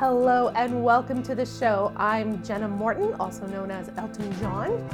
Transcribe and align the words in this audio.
Hello 0.00 0.48
and 0.56 0.82
welcome 0.82 1.22
to 1.24 1.34
the 1.34 1.44
show. 1.44 1.92
I'm 1.94 2.42
Jenna 2.42 2.66
Morton, 2.66 3.12
also 3.20 3.46
known 3.48 3.70
as 3.70 3.90
Elton 3.98 4.34
John. 4.40 4.88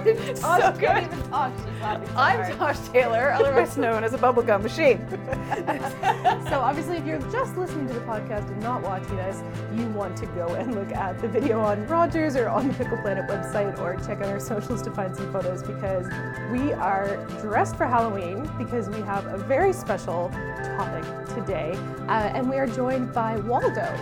Tosh 0.40 0.60
so 0.60 0.72
can't 0.72 0.80
good. 0.80 1.18
even 1.18 1.30
talk. 1.30 1.52
She's 1.56 1.80
laughing 1.80 2.08
so 2.08 2.14
I'm 2.16 2.36
hard. 2.38 2.56
Tosh 2.56 2.88
Taylor, 2.88 3.32
otherwise 3.32 3.76
known 3.76 4.04
as 4.04 4.14
a 4.14 4.18
bubblegum 4.18 4.62
machine. 4.62 5.06
so 6.48 6.60
obviously, 6.60 6.96
if 6.96 7.06
you're 7.06 7.20
just 7.30 7.56
listening 7.56 7.86
to 7.88 7.94
the 7.94 8.00
podcast 8.00 8.48
and 8.48 8.60
not 8.62 8.82
watching 8.82 9.18
us, 9.20 9.42
you 9.74 9.86
want 9.88 10.16
to 10.18 10.26
go 10.26 10.48
and 10.54 10.74
look 10.74 10.92
at 10.92 11.20
the 11.20 11.28
video 11.28 11.60
on 11.60 11.86
Rogers 11.86 12.36
or 12.36 12.48
on 12.48 12.68
the 12.68 12.74
Pickle 12.74 12.98
Planet 12.98 13.28
website 13.28 13.78
or 13.78 13.96
check 14.06 14.20
out 14.20 14.28
our 14.28 14.40
socials 14.40 14.82
to 14.82 14.90
find 14.90 15.14
some 15.14 15.30
photos 15.32 15.62
because 15.62 16.06
we 16.50 16.72
are 16.72 17.16
dressed 17.40 17.76
for 17.76 17.86
Halloween 17.86 18.50
because 18.58 18.88
we 18.88 19.00
have 19.02 19.26
a 19.26 19.36
very 19.36 19.72
special 19.72 20.30
topic 20.78 21.04
today, 21.34 21.72
uh, 22.08 22.32
and 22.34 22.48
we 22.48 22.56
are 22.56 22.66
joined 22.66 23.12
by 23.12 23.36
Waldo. 23.36 23.94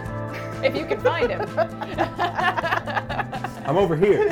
If 0.62 0.76
you 0.76 0.86
can 0.86 1.00
find 1.00 1.30
him. 1.30 1.48
I'm 3.68 3.76
over 3.76 3.96
here. 3.96 4.28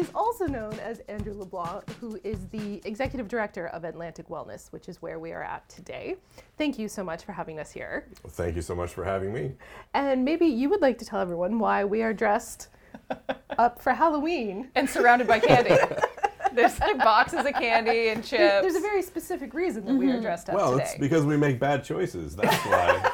So 0.00 0.06
he's 0.06 0.14
also 0.14 0.46
known 0.46 0.72
as 0.80 1.00
Andrew 1.10 1.34
LeBlanc, 1.34 1.90
who 2.00 2.18
is 2.24 2.46
the 2.48 2.80
executive 2.86 3.28
director 3.28 3.66
of 3.66 3.84
Atlantic 3.84 4.28
Wellness, 4.28 4.72
which 4.72 4.88
is 4.88 5.02
where 5.02 5.18
we 5.18 5.30
are 5.32 5.42
at 5.42 5.68
today. 5.68 6.16
Thank 6.56 6.78
you 6.78 6.88
so 6.88 7.04
much 7.04 7.22
for 7.24 7.32
having 7.32 7.58
us 7.58 7.70
here. 7.70 8.06
Well, 8.22 8.32
thank 8.32 8.56
you 8.56 8.62
so 8.62 8.74
much 8.74 8.90
for 8.94 9.04
having 9.04 9.30
me. 9.34 9.52
And 9.92 10.24
maybe 10.24 10.46
you 10.46 10.70
would 10.70 10.80
like 10.80 10.96
to 10.98 11.04
tell 11.04 11.20
everyone 11.20 11.58
why 11.58 11.84
we 11.84 12.00
are 12.02 12.14
dressed 12.14 12.68
up 13.58 13.82
for 13.82 13.92
Halloween. 13.92 14.70
and 14.74 14.88
surrounded 14.88 15.26
by 15.28 15.38
candy. 15.38 15.74
There's 16.54 16.80
like 16.80 16.96
boxes 16.98 17.40
of 17.44 17.52
candy 17.52 18.08
and 18.08 18.24
chips. 18.24 18.38
There- 18.38 18.62
There's 18.62 18.76
a 18.76 18.80
very 18.80 19.02
specific 19.02 19.52
reason 19.52 19.84
that 19.84 19.94
we 19.94 20.10
are 20.10 20.20
dressed 20.20 20.48
up 20.48 20.54
Well, 20.56 20.72
today. 20.72 20.84
it's 20.84 20.94
because 20.98 21.26
we 21.26 21.36
make 21.36 21.60
bad 21.60 21.84
choices. 21.84 22.34
That's 22.36 22.56
why. 22.64 23.10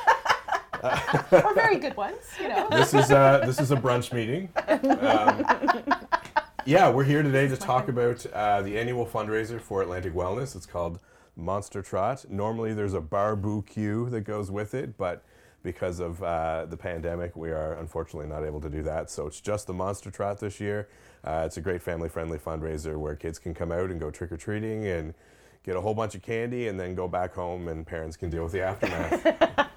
or 1.33 1.53
very 1.55 1.79
good 1.79 1.97
ones, 1.97 2.19
you 2.41 2.47
know. 2.49 2.69
this 2.71 2.95
is 2.95 3.11
uh, 3.11 3.41
this 3.45 3.59
is 3.59 3.73
a 3.73 3.77
brunch 3.77 4.13
meeting. 4.13 4.49
Um, 4.69 5.96
yeah, 6.67 6.89
we're 6.91 7.05
here 7.05 7.23
today 7.23 7.47
to 7.47 7.57
talk 7.57 7.87
about 7.87 8.27
uh, 8.27 8.61
the 8.61 8.77
annual 8.77 9.07
fundraiser 9.07 9.61
for 9.61 9.83
Atlantic 9.83 10.13
Wellness. 10.13 10.57
It's 10.57 10.67
called 10.67 10.99
Monster 11.37 11.81
Trot. 11.81 12.25
Normally, 12.29 12.75
there's 12.75 12.93
a 12.93 13.01
barbecue 13.01 14.11
that 14.11 14.23
goes 14.23 14.51
with 14.51 14.75
it, 14.75 14.99
but 14.99 15.25
because 15.63 16.01
of 16.01 16.21
uh, 16.25 16.67
the 16.67 16.77
pandemic, 16.77 17.37
we 17.37 17.51
are 17.51 17.75
unfortunately 17.75 18.29
not 18.29 18.45
able 18.45 18.61
to 18.61 18.69
do 18.69 18.83
that. 18.83 19.11
So 19.11 19.29
it's 19.29 19.41
just 19.41 19.69
the 19.69 19.75
Monster 19.75 20.11
Trot 20.11 20.41
this 20.41 20.59
year. 20.59 20.89
Uh, 21.23 21.45
it's 21.47 21.57
a 21.57 21.61
great 21.61 21.83
family-friendly 21.83 22.39
fundraiser 22.39 22.97
where 22.99 23.15
kids 23.15 23.39
can 23.39 23.55
come 23.55 23.71
out 23.71 23.91
and 23.91 24.01
go 24.01 24.11
trick 24.11 24.33
or 24.33 24.37
treating 24.37 24.87
and 24.87 25.15
get 25.65 25.77
a 25.77 25.81
whole 25.81 25.95
bunch 25.95 26.17
of 26.17 26.23
candy, 26.23 26.67
and 26.67 26.81
then 26.81 26.97
go 26.97 27.07
back 27.07 27.33
home, 27.33 27.69
and 27.69 27.87
parents 27.87 28.17
can 28.17 28.29
deal 28.29 28.43
with 28.43 28.53
the 28.53 28.63
aftermath. 28.63 29.71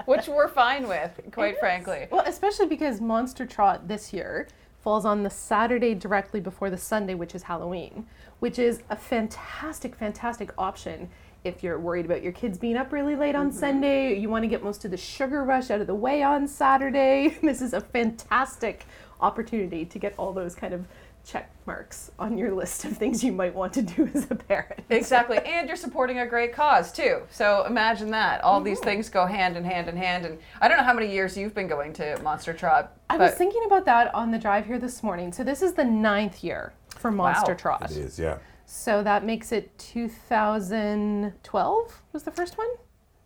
which 0.06 0.28
we're 0.28 0.48
fine 0.48 0.88
with, 0.88 1.20
quite 1.30 1.58
frankly. 1.58 2.06
Well, 2.10 2.24
especially 2.26 2.66
because 2.66 3.00
Monster 3.00 3.44
Trot 3.44 3.86
this 3.86 4.12
year 4.12 4.48
falls 4.82 5.04
on 5.04 5.22
the 5.22 5.30
Saturday 5.30 5.94
directly 5.94 6.40
before 6.40 6.70
the 6.70 6.78
Sunday, 6.78 7.14
which 7.14 7.34
is 7.34 7.44
Halloween, 7.44 8.06
which 8.38 8.58
is 8.58 8.82
a 8.88 8.96
fantastic, 8.96 9.94
fantastic 9.94 10.52
option 10.56 11.10
if 11.44 11.62
you're 11.62 11.78
worried 11.78 12.04
about 12.04 12.22
your 12.22 12.32
kids 12.32 12.58
being 12.58 12.76
up 12.76 12.92
really 12.92 13.16
late 13.16 13.34
on 13.34 13.48
mm-hmm. 13.48 13.58
Sunday, 13.58 14.18
you 14.18 14.28
want 14.28 14.42
to 14.42 14.48
get 14.48 14.62
most 14.62 14.84
of 14.84 14.90
the 14.90 14.96
sugar 14.96 15.42
rush 15.44 15.70
out 15.70 15.80
of 15.80 15.86
the 15.86 15.94
way 15.94 16.22
on 16.22 16.46
Saturday. 16.46 17.38
This 17.42 17.62
is 17.62 17.72
a 17.72 17.80
fantastic 17.80 18.84
opportunity 19.20 19.84
to 19.84 19.98
get 19.98 20.14
all 20.16 20.32
those 20.32 20.54
kind 20.54 20.72
of 20.72 20.86
check 21.24 21.50
marks 21.66 22.10
on 22.18 22.36
your 22.38 22.52
list 22.52 22.84
of 22.84 22.96
things 22.96 23.22
you 23.22 23.32
might 23.32 23.54
want 23.54 23.72
to 23.74 23.82
do 23.82 24.10
as 24.14 24.30
a 24.30 24.34
parent. 24.34 24.80
Exactly. 24.90 25.38
And 25.46 25.68
you're 25.68 25.76
supporting 25.76 26.18
a 26.20 26.26
great 26.26 26.52
cause 26.54 26.92
too. 26.92 27.22
So 27.30 27.64
imagine 27.66 28.10
that. 28.12 28.42
All 28.42 28.60
these 28.60 28.80
things 28.80 29.08
go 29.08 29.26
hand 29.26 29.56
in 29.56 29.64
hand 29.64 29.88
in 29.88 29.96
hand. 29.96 30.24
And 30.26 30.38
I 30.60 30.68
don't 30.68 30.78
know 30.78 30.84
how 30.84 30.94
many 30.94 31.12
years 31.12 31.36
you've 31.36 31.54
been 31.54 31.68
going 31.68 31.92
to 31.94 32.18
Monster 32.22 32.52
Trot. 32.52 32.96
I 33.10 33.16
was 33.16 33.34
thinking 33.34 33.62
about 33.66 33.84
that 33.86 34.14
on 34.14 34.30
the 34.30 34.38
drive 34.38 34.66
here 34.66 34.78
this 34.78 35.02
morning. 35.02 35.32
So 35.32 35.44
this 35.44 35.62
is 35.62 35.74
the 35.74 35.84
ninth 35.84 36.42
year 36.42 36.72
for 36.98 37.10
Monster 37.10 37.52
Wow. 37.52 37.58
Trot. 37.58 37.90
it 37.90 37.96
is, 37.96 38.18
yeah. 38.18 38.38
So 38.66 39.02
that 39.02 39.24
makes 39.24 39.52
it 39.52 39.76
2012 39.78 42.02
was 42.12 42.22
the 42.22 42.30
first 42.30 42.56
one? 42.58 42.68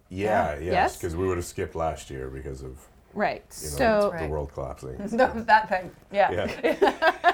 Yeah, 0.09 0.55
Yeah. 0.55 0.59
yes, 0.61 0.73
Yes? 0.73 0.97
because 0.97 1.17
we 1.17 1.27
would 1.27 1.37
have 1.37 1.45
skipped 1.47 1.75
last 1.75 2.11
year 2.11 2.29
because 2.29 2.63
of 2.63 2.79
Right. 3.15 3.45
you 3.63 3.71
know 3.71 3.77
so 3.77 4.11
the 4.11 4.17
Right. 4.17 4.31
world 4.31 4.53
collapsing. 4.53 4.97
No, 5.13 5.29
that 5.33 5.69
thing. 5.69 5.91
Yeah. 6.11 6.31
Yeah, 6.63 7.13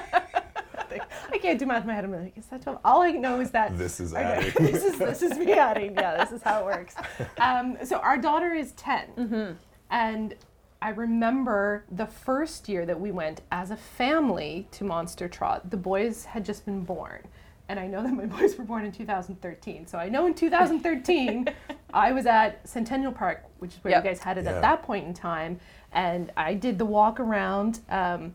I 1.33 1.37
can't 1.37 1.57
do 1.59 1.65
math 1.65 1.81
in 1.83 1.87
my 1.87 1.93
head. 1.95 2.03
I'm 2.05 2.11
like, 2.11 2.37
is 2.37 2.45
that 2.47 2.61
12? 2.63 2.79
All 2.83 3.01
I 3.01 3.11
know 3.11 3.39
is 3.39 3.51
that 3.51 3.77
this 3.77 3.99
is 3.99 4.13
I 4.13 4.23
know. 4.23 4.29
adding. 4.31 4.51
this 4.71 4.83
is 4.83 4.97
this 4.99 5.21
is 5.21 5.37
me 5.37 5.53
adding. 5.53 5.93
Yeah, 5.95 6.17
this 6.23 6.31
is 6.31 6.41
how 6.43 6.59
it 6.61 6.65
works. 6.65 6.95
Um, 7.39 7.77
so 7.83 7.97
our 7.97 8.17
daughter 8.17 8.53
is 8.53 8.71
10, 8.73 9.07
Mm-hmm. 9.17 9.51
and 9.89 10.35
I 10.81 10.89
remember 10.89 11.85
the 11.91 12.05
first 12.07 12.67
year 12.67 12.85
that 12.87 12.99
we 12.99 13.11
went 13.11 13.41
as 13.51 13.69
a 13.71 13.75
family 13.77 14.67
to 14.71 14.83
Monster 14.83 15.27
Trot. 15.27 15.69
The 15.69 15.77
boys 15.77 16.25
had 16.25 16.43
just 16.43 16.65
been 16.65 16.83
born, 16.83 17.21
and 17.69 17.79
I 17.79 17.85
know 17.87 18.01
that 18.03 18.11
my 18.13 18.25
boys 18.37 18.57
were 18.57 18.63
born 18.63 18.83
in 18.85 18.91
2013. 18.91 19.85
So 19.87 19.97
I 19.99 20.09
know 20.09 20.25
in 20.25 20.33
2013 20.33 21.47
I 21.93 22.11
was 22.11 22.25
at 22.25 22.67
Centennial 22.67 23.11
Park, 23.11 23.43
which 23.59 23.75
is 23.75 23.83
where 23.83 23.91
Yep. 23.91 24.03
you 24.03 24.09
guys 24.09 24.19
had 24.21 24.37
it 24.37 24.45
Yeah. 24.45 24.53
at 24.53 24.61
that 24.61 24.81
point 24.83 25.05
in 25.07 25.13
time, 25.13 25.59
and 25.91 26.31
I 26.35 26.53
did 26.55 26.77
the 26.79 26.85
walk 26.85 27.19
around 27.19 27.79
um, 27.89 28.33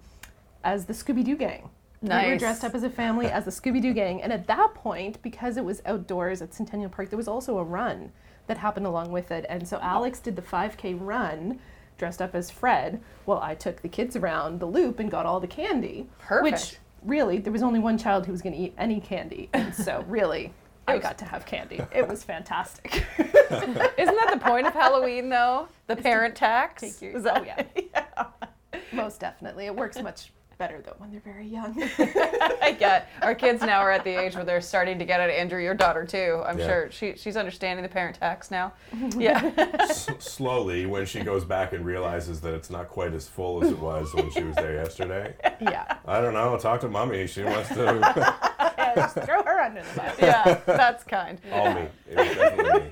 as 0.65 0.85
the 0.87 0.93
Scooby 0.93 1.25
Doo 1.25 1.37
gang. 1.37 1.69
We 2.03 2.09
were 2.09 2.37
dressed 2.37 2.65
up 2.65 2.75
as 2.75 2.83
a 2.83 2.91
family 2.91 3.27
as 3.27 3.45
the 3.45 3.51
Scooby 3.51 3.81
Doo 3.81 3.93
gang. 3.93 4.23
And 4.23 4.33
at 4.33 4.47
that 4.47 4.75
point, 4.75 5.21
because 5.23 5.57
it 5.57 5.65
was 5.65 5.83
outdoors 5.87 6.43
at 6.43 6.55
Centennial 6.55 6.91
Park, 6.91 7.11
there 7.11 7.17
was 7.17 7.29
also 7.29 7.59
a 7.59 7.65
run 7.65 8.13
that 8.47 8.59
happened 8.59 8.87
along 8.87 9.11
with 9.11 9.31
it. 9.31 9.45
And 9.49 9.67
so 9.67 9.79
Alex 9.81 10.21
did 10.21 10.37
the 10.37 10.43
5K 10.43 10.97
run 11.01 11.59
dressed 11.99 12.21
up 12.21 12.35
as 12.35 12.51
Fred. 12.51 13.01
Well, 13.25 13.41
I 13.41 13.55
took 13.55 13.83
the 13.83 13.89
kids 13.89 14.17
around 14.17 14.61
the 14.61 14.67
loop 14.67 14.99
and 14.99 15.11
got 15.11 15.27
all 15.27 15.41
the 15.41 15.47
candy. 15.47 16.09
Perfect. 16.19 16.43
Which 16.53 16.77
really, 17.03 17.39
there 17.39 17.53
was 17.53 17.63
only 17.63 17.81
one 17.81 17.99
child 17.99 18.27
who 18.27 18.33
was 18.33 18.43
going 18.43 18.55
to 18.55 18.61
eat 18.61 18.75
any 18.79 19.01
candy. 19.01 19.49
And 19.55 19.75
so 19.75 20.05
really, 20.07 20.53
I 20.87 20.99
got 20.99 21.19
to 21.19 21.25
have 21.25 21.47
candy. 21.47 21.81
It 21.95 22.07
was 22.07 22.23
fantastic. 22.23 23.05
Isn't 23.19 23.75
that 23.75 24.31
the 24.33 24.41
point 24.41 24.67
of 24.67 24.73
Halloween 24.75 25.29
though? 25.29 25.69
The 25.87 25.97
parent 25.97 26.37
tax? 26.37 26.83
Take 26.83 27.01
your, 27.03 27.17
Is 27.17 27.23
that- 27.25 27.41
oh, 27.41 27.83
yeah. 27.95 28.27
Most 28.93 29.21
definitely. 29.21 29.67
It 29.67 29.75
works 29.75 30.01
much 30.01 30.31
better 30.59 30.81
though 30.85 30.95
when 30.99 31.11
they're 31.11 31.21
very 31.21 31.47
young. 31.47 31.75
I 31.99 32.75
get. 32.79 33.09
Our 33.23 33.35
kids 33.35 33.61
now 33.63 33.81
are 33.81 33.91
at 33.91 34.05
the 34.05 34.11
age 34.11 34.35
where 34.35 34.45
they're 34.45 34.61
starting 34.61 34.99
to 34.99 35.05
get 35.05 35.21
it. 35.21 35.31
Andrew, 35.31 35.63
your 35.63 35.75
daughter 35.75 36.05
too. 36.05 36.43
I'm 36.47 36.59
Yeah. 36.59 36.67
sure 36.67 36.91
she 36.91 37.15
she's 37.17 37.37
understanding 37.37 37.83
the 37.83 37.89
parent 37.89 38.17
tax 38.19 38.51
now. 38.51 38.73
Yeah. 39.17 39.51
S- 39.81 40.09
slowly, 40.19 40.87
when 40.87 41.07
she 41.07 41.21
goes 41.21 41.45
back 41.45 41.73
and 41.73 41.85
realizes 41.85 42.41
that 42.43 42.55
it's 42.55 42.71
not 42.71 42.89
quite 42.89 43.13
as 43.15 43.29
full 43.29 43.65
as 43.65 43.71
it 43.71 43.79
was 43.79 44.13
when 44.15 44.31
she 44.31 44.43
was 44.43 44.57
there 44.57 44.75
yesterday. 44.75 45.35
yeah. 45.61 45.97
I 46.07 46.21
don't 46.21 46.35
know. 46.35 46.57
Talk 46.59 46.81
to 46.83 46.89
mommy. 46.89 47.27
She 47.27 47.43
wants 47.45 47.69
to. 47.71 48.35
Yeah, 48.79 48.95
just 48.95 49.15
throw 49.17 49.43
her 49.43 49.61
under 49.61 49.83
the 49.83 49.97
bus. 49.97 50.17
yeah, 50.19 50.61
that's 50.67 51.05
kind. 51.05 51.41
All 51.53 51.73
me. 51.75 51.87
Definitely 52.15 52.81
me. 52.81 52.91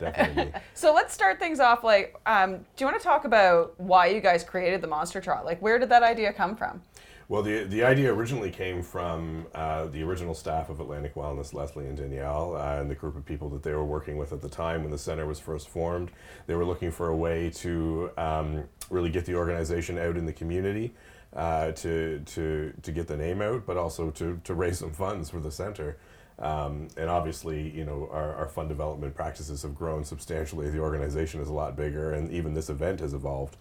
Definitely 0.00 0.44
me. 0.46 0.52
So 0.74 0.92
let's 0.94 1.12
start 1.14 1.38
things 1.38 1.60
off. 1.60 1.84
Like, 1.84 2.14
um, 2.26 2.56
do 2.56 2.62
you 2.78 2.86
want 2.86 2.98
to 2.98 3.04
talk 3.04 3.24
about 3.24 3.78
why 3.80 4.06
you 4.06 4.20
guys 4.20 4.42
created 4.44 4.80
the 4.80 4.86
Monster 4.88 5.20
Trot? 5.20 5.44
Like, 5.44 5.60
where 5.62 5.78
did 5.78 5.88
that 5.90 6.02
idea 6.02 6.32
come 6.32 6.56
from? 6.56 6.80
Well, 7.28 7.42
the 7.42 7.64
the 7.64 7.84
idea 7.84 8.10
originally 8.10 8.50
came 8.50 8.82
from 8.82 9.46
uh, 9.54 9.86
the 9.88 10.02
original 10.02 10.32
staff 10.32 10.70
of 10.70 10.80
Atlantic 10.80 11.14
Wellness, 11.14 11.52
Leslie 11.52 11.86
and 11.86 11.94
Danielle, 11.94 12.56
uh, 12.56 12.80
and 12.80 12.90
the 12.90 12.94
group 12.94 13.16
of 13.16 13.26
people 13.26 13.50
that 13.50 13.62
they 13.62 13.72
were 13.72 13.84
working 13.84 14.16
with 14.16 14.32
at 14.32 14.40
the 14.40 14.48
time 14.48 14.80
when 14.82 14.90
the 14.90 14.98
center 14.98 15.26
was 15.26 15.38
first 15.38 15.68
formed. 15.68 16.10
They 16.46 16.54
were 16.54 16.64
looking 16.64 16.90
for 16.90 17.08
a 17.08 17.16
way 17.16 17.50
to 17.50 18.10
um, 18.16 18.64
really 18.88 19.10
get 19.10 19.26
the 19.26 19.34
organization 19.34 19.98
out 19.98 20.16
in 20.16 20.24
the 20.24 20.32
community, 20.32 20.94
uh, 21.34 21.72
to 21.72 22.20
to 22.20 22.72
to 22.80 22.92
get 22.92 23.08
the 23.08 23.16
name 23.18 23.42
out, 23.42 23.66
but 23.66 23.76
also 23.76 24.10
to 24.12 24.40
to 24.44 24.54
raise 24.54 24.78
some 24.78 24.92
funds 24.92 25.28
for 25.28 25.38
the 25.38 25.50
center. 25.50 25.98
Um, 26.38 26.88
and 26.96 27.10
obviously, 27.10 27.68
you 27.76 27.84
know, 27.84 28.08
our, 28.10 28.36
our 28.36 28.48
fund 28.48 28.70
development 28.70 29.14
practices 29.14 29.62
have 29.62 29.74
grown 29.74 30.04
substantially. 30.04 30.70
The 30.70 30.78
organization 30.78 31.42
is 31.42 31.48
a 31.48 31.52
lot 31.52 31.76
bigger, 31.76 32.12
and 32.12 32.30
even 32.30 32.54
this 32.54 32.70
event 32.70 33.00
has 33.00 33.12
evolved 33.12 33.56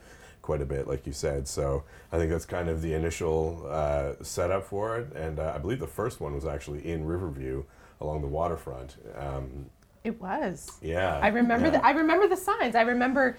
quite 0.48 0.62
a 0.62 0.66
bit, 0.66 0.88
like 0.88 1.06
you 1.06 1.12
said. 1.12 1.46
So 1.46 1.84
I 2.10 2.18
think 2.18 2.32
that's 2.32 2.46
kind 2.46 2.70
of 2.70 2.82
the 2.82 2.94
initial 2.94 3.68
uh, 3.70 4.14
setup 4.22 4.64
for 4.64 4.98
it. 4.98 5.14
And 5.14 5.40
uh, 5.40 5.52
I 5.54 5.58
believe 5.58 5.80
the 5.80 5.88
first 5.88 6.22
one 6.22 6.34
was 6.34 6.46
actually 6.46 6.88
in 6.90 7.06
Riverview 7.06 7.66
along 8.00 8.22
the 8.22 8.28
waterfront. 8.28 8.96
Um, 9.18 9.66
It 10.06 10.22
was. 10.22 10.72
yeah. 10.82 11.20
I 11.22 11.28
remember 11.28 11.68
yeah. 11.68 11.80
the 11.80 11.86
I 11.86 11.92
remember 11.92 12.30
the 12.30 12.38
signs. 12.38 12.76
I 12.76 12.84
remember 12.84 13.38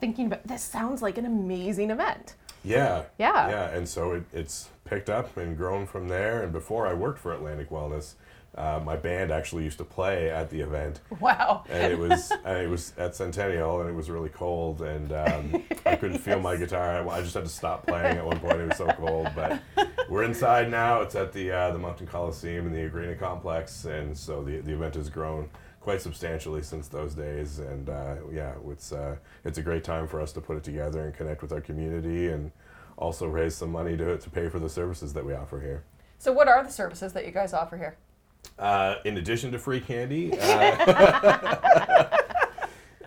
thinking 0.00 0.26
about 0.28 0.46
this 0.46 0.62
sounds 0.64 1.02
like 1.02 1.18
an 1.18 1.26
amazing 1.26 1.90
event. 1.90 2.34
Yeah. 2.64 3.02
Yeah. 3.18 3.50
Yeah. 3.50 3.76
And 3.76 3.86
so 3.86 4.12
it, 4.12 4.24
it's 4.32 4.70
picked 4.86 5.10
up 5.10 5.36
and 5.36 5.54
grown 5.54 5.86
from 5.86 6.08
there. 6.08 6.42
And 6.42 6.50
before 6.50 6.86
I 6.86 6.94
worked 6.94 7.18
for 7.18 7.34
Atlantic 7.34 7.68
Wellness, 7.68 8.14
uh, 8.58 8.80
my 8.84 8.96
band 8.96 9.30
actually 9.30 9.64
used 9.64 9.78
to 9.78 9.84
play 9.84 10.30
at 10.30 10.50
the 10.50 10.60
event. 10.60 11.00
Wow. 11.20 11.64
and 11.70 11.92
it 11.92 11.98
was 11.98 12.30
and 12.44 12.58
it 12.58 12.68
was 12.68 12.92
at 12.98 13.14
Centennial, 13.14 13.80
and 13.80 13.88
it 13.88 13.92
was 13.92 14.10
really 14.10 14.28
cold, 14.28 14.82
and 14.82 15.12
um, 15.12 15.64
I 15.86 15.96
couldn't 15.96 16.18
feel 16.18 16.40
my 16.40 16.56
guitar. 16.62 17.08
I, 17.08 17.18
I 17.18 17.22
just 17.22 17.34
had 17.34 17.44
to 17.44 17.50
stop 17.50 17.86
playing 17.86 18.18
at 18.18 18.24
one 18.24 18.38
point. 18.40 18.60
It 18.60 18.68
was 18.68 18.76
so 18.76 18.88
cold, 18.88 19.28
but 19.34 19.62
we're 20.08 20.24
inside 20.24 20.70
now. 20.70 21.00
It's 21.00 21.14
at 21.14 21.32
the 21.32 21.50
uh, 21.50 21.70
the 21.70 21.78
Moncton 21.78 22.06
Coliseum 22.06 22.66
in 22.66 22.72
the 22.72 22.82
Arena 22.84 23.14
Complex, 23.14 23.84
and 23.84 24.16
so 24.16 24.42
the 24.42 24.58
the 24.58 24.72
event 24.72 24.94
has 24.94 25.08
grown 25.08 25.48
quite 25.80 26.02
substantially 26.02 26.62
since 26.62 26.88
those 26.88 27.14
days. 27.14 27.60
And 27.60 27.88
uh, 27.88 28.16
yeah, 28.32 28.54
it's 28.68 28.92
uh, 28.92 29.16
it's 29.44 29.58
a 29.58 29.62
great 29.62 29.84
time 29.84 30.06
for 30.06 30.20
us 30.20 30.32
to 30.32 30.40
put 30.40 30.56
it 30.56 30.64
together 30.64 31.04
and 31.06 31.14
connect 31.14 31.42
with 31.42 31.52
our 31.52 31.60
community, 31.60 32.28
and 32.28 32.52
also 32.96 33.26
raise 33.26 33.54
some 33.54 33.70
money 33.70 33.96
to 33.96 34.18
to 34.18 34.30
pay 34.30 34.48
for 34.48 34.58
the 34.58 34.68
services 34.68 35.12
that 35.14 35.24
we 35.24 35.34
offer 35.34 35.60
here. 35.60 35.84
So, 36.18 36.32
what 36.32 36.48
are 36.48 36.62
the 36.64 36.70
services 36.70 37.12
that 37.12 37.24
you 37.24 37.32
guys 37.32 37.52
offer 37.52 37.76
here? 37.76 37.96
Uh, 38.58 38.96
in 39.04 39.18
addition 39.18 39.52
to 39.52 39.58
free 39.58 39.80
candy, 39.80 40.36
uh, 40.38 40.42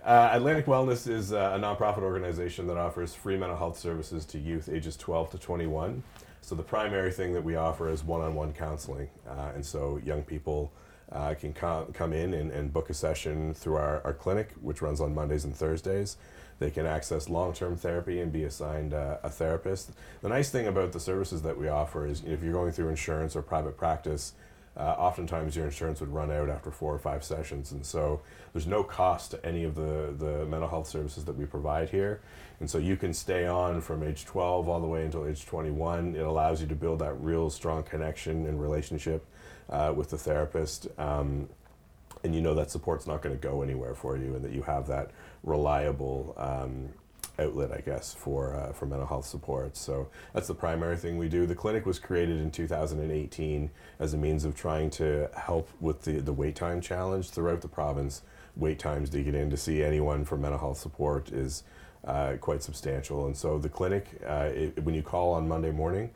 uh, 0.03 0.29
Atlantic 0.31 0.65
Wellness 0.65 1.09
is 1.09 1.33
uh, 1.33 1.53
a 1.55 1.59
nonprofit 1.59 2.03
organization 2.03 2.67
that 2.67 2.77
offers 2.77 3.13
free 3.13 3.35
mental 3.35 3.57
health 3.57 3.77
services 3.77 4.25
to 4.25 4.39
youth 4.39 4.69
ages 4.69 4.95
12 4.95 5.31
to 5.31 5.37
21. 5.37 6.03
So 6.41 6.55
the 6.55 6.63
primary 6.63 7.11
thing 7.11 7.33
that 7.33 7.43
we 7.43 7.55
offer 7.55 7.89
is 7.89 8.03
one-on-one 8.03 8.53
counseling, 8.53 9.09
uh, 9.27 9.51
and 9.53 9.65
so 9.65 9.99
young 10.03 10.23
people 10.23 10.71
uh, 11.11 11.33
can 11.33 11.53
com- 11.53 11.91
come 11.93 12.13
in 12.13 12.33
and, 12.33 12.51
and 12.51 12.71
book 12.71 12.89
a 12.89 12.93
session 12.93 13.53
through 13.53 13.75
our, 13.75 14.01
our 14.05 14.13
clinic, 14.13 14.51
which 14.61 14.81
runs 14.81 15.01
on 15.01 15.13
Mondays 15.13 15.43
and 15.43 15.55
Thursdays. 15.55 16.17
They 16.59 16.71
can 16.71 16.85
access 16.85 17.27
long-term 17.27 17.75
therapy 17.77 18.21
and 18.21 18.31
be 18.31 18.43
assigned 18.43 18.93
uh, 18.93 19.17
a 19.23 19.29
therapist. 19.29 19.91
The 20.21 20.29
nice 20.29 20.49
thing 20.49 20.67
about 20.67 20.93
the 20.93 20.99
services 20.99 21.41
that 21.41 21.57
we 21.57 21.67
offer 21.67 22.05
is, 22.05 22.23
if 22.25 22.43
you're 22.43 22.53
going 22.53 22.71
through 22.71 22.89
insurance 22.89 23.35
or 23.35 23.41
private 23.41 23.77
practice, 23.77 24.33
uh, 24.77 24.95
oftentimes 24.97 25.55
your 25.55 25.65
insurance 25.65 25.99
would 25.99 26.13
run 26.13 26.31
out 26.31 26.49
after 26.49 26.71
four 26.71 26.93
or 26.93 26.99
five 26.99 27.23
sessions, 27.23 27.71
and 27.71 27.85
so 27.85 28.21
there's 28.53 28.67
no 28.67 28.83
cost 28.83 29.31
to 29.31 29.45
any 29.45 29.63
of 29.63 29.75
the, 29.75 30.13
the 30.17 30.45
mental 30.45 30.69
health 30.69 30.87
services 30.87 31.25
that 31.25 31.37
we 31.37 31.45
provide 31.45 31.89
here. 31.89 32.21
And 32.59 32.69
so 32.69 32.77
you 32.77 32.95
can 32.95 33.13
stay 33.13 33.47
on 33.47 33.81
from 33.81 34.03
age 34.03 34.25
12 34.25 34.69
all 34.69 34.79
the 34.79 34.87
way 34.87 35.03
until 35.03 35.27
age 35.27 35.45
21. 35.45 36.15
It 36.15 36.19
allows 36.19 36.61
you 36.61 36.67
to 36.67 36.75
build 36.75 36.99
that 36.99 37.13
real 37.15 37.49
strong 37.49 37.83
connection 37.83 38.45
and 38.45 38.61
relationship 38.61 39.25
uh, 39.69 39.93
with 39.95 40.11
the 40.11 40.17
therapist. 40.17 40.87
Um, 40.97 41.49
and 42.23 42.35
you 42.35 42.41
know 42.41 42.53
that 42.53 42.69
support's 42.69 43.07
not 43.07 43.21
going 43.21 43.35
to 43.35 43.41
go 43.41 43.63
anywhere 43.63 43.95
for 43.95 44.15
you, 44.15 44.35
and 44.35 44.45
that 44.45 44.51
you 44.51 44.61
have 44.61 44.87
that 44.87 45.11
reliable 45.43 46.35
um, 46.37 46.89
outlet, 47.39 47.71
I 47.71 47.81
guess, 47.81 48.13
for 48.13 48.55
uh, 48.55 48.73
for 48.73 48.85
mental 48.85 49.07
health 49.07 49.25
support. 49.25 49.77
So 49.77 50.09
that's 50.33 50.47
the 50.47 50.55
primary 50.55 50.97
thing 50.97 51.17
we 51.17 51.29
do. 51.29 51.45
The 51.45 51.55
clinic 51.55 51.85
was 51.85 51.99
created 51.99 52.39
in 52.39 52.51
2018 52.51 53.69
as 53.99 54.13
a 54.13 54.17
means 54.17 54.45
of 54.45 54.55
trying 54.55 54.89
to 54.91 55.29
help 55.35 55.69
with 55.79 56.01
the 56.03 56.19
the 56.19 56.33
wait 56.33 56.55
time 56.55 56.81
challenge 56.81 57.29
throughout 57.29 57.61
the 57.61 57.67
province. 57.67 58.21
Wait 58.55 58.79
times 58.79 59.09
to 59.09 59.23
get 59.23 59.33
in 59.33 59.49
to 59.49 59.57
see 59.57 59.81
anyone 59.81 60.25
for 60.25 60.37
mental 60.37 60.59
health 60.59 60.77
support 60.77 61.31
is 61.31 61.63
uh, 62.03 62.33
quite 62.41 62.61
substantial, 62.61 63.27
and 63.27 63.37
so 63.37 63.57
the 63.57 63.69
clinic, 63.69 64.07
uh, 64.27 64.49
it, 64.53 64.83
when 64.83 64.93
you 64.95 65.01
call 65.01 65.33
on 65.33 65.47
Monday 65.47 65.71
morning. 65.71 66.09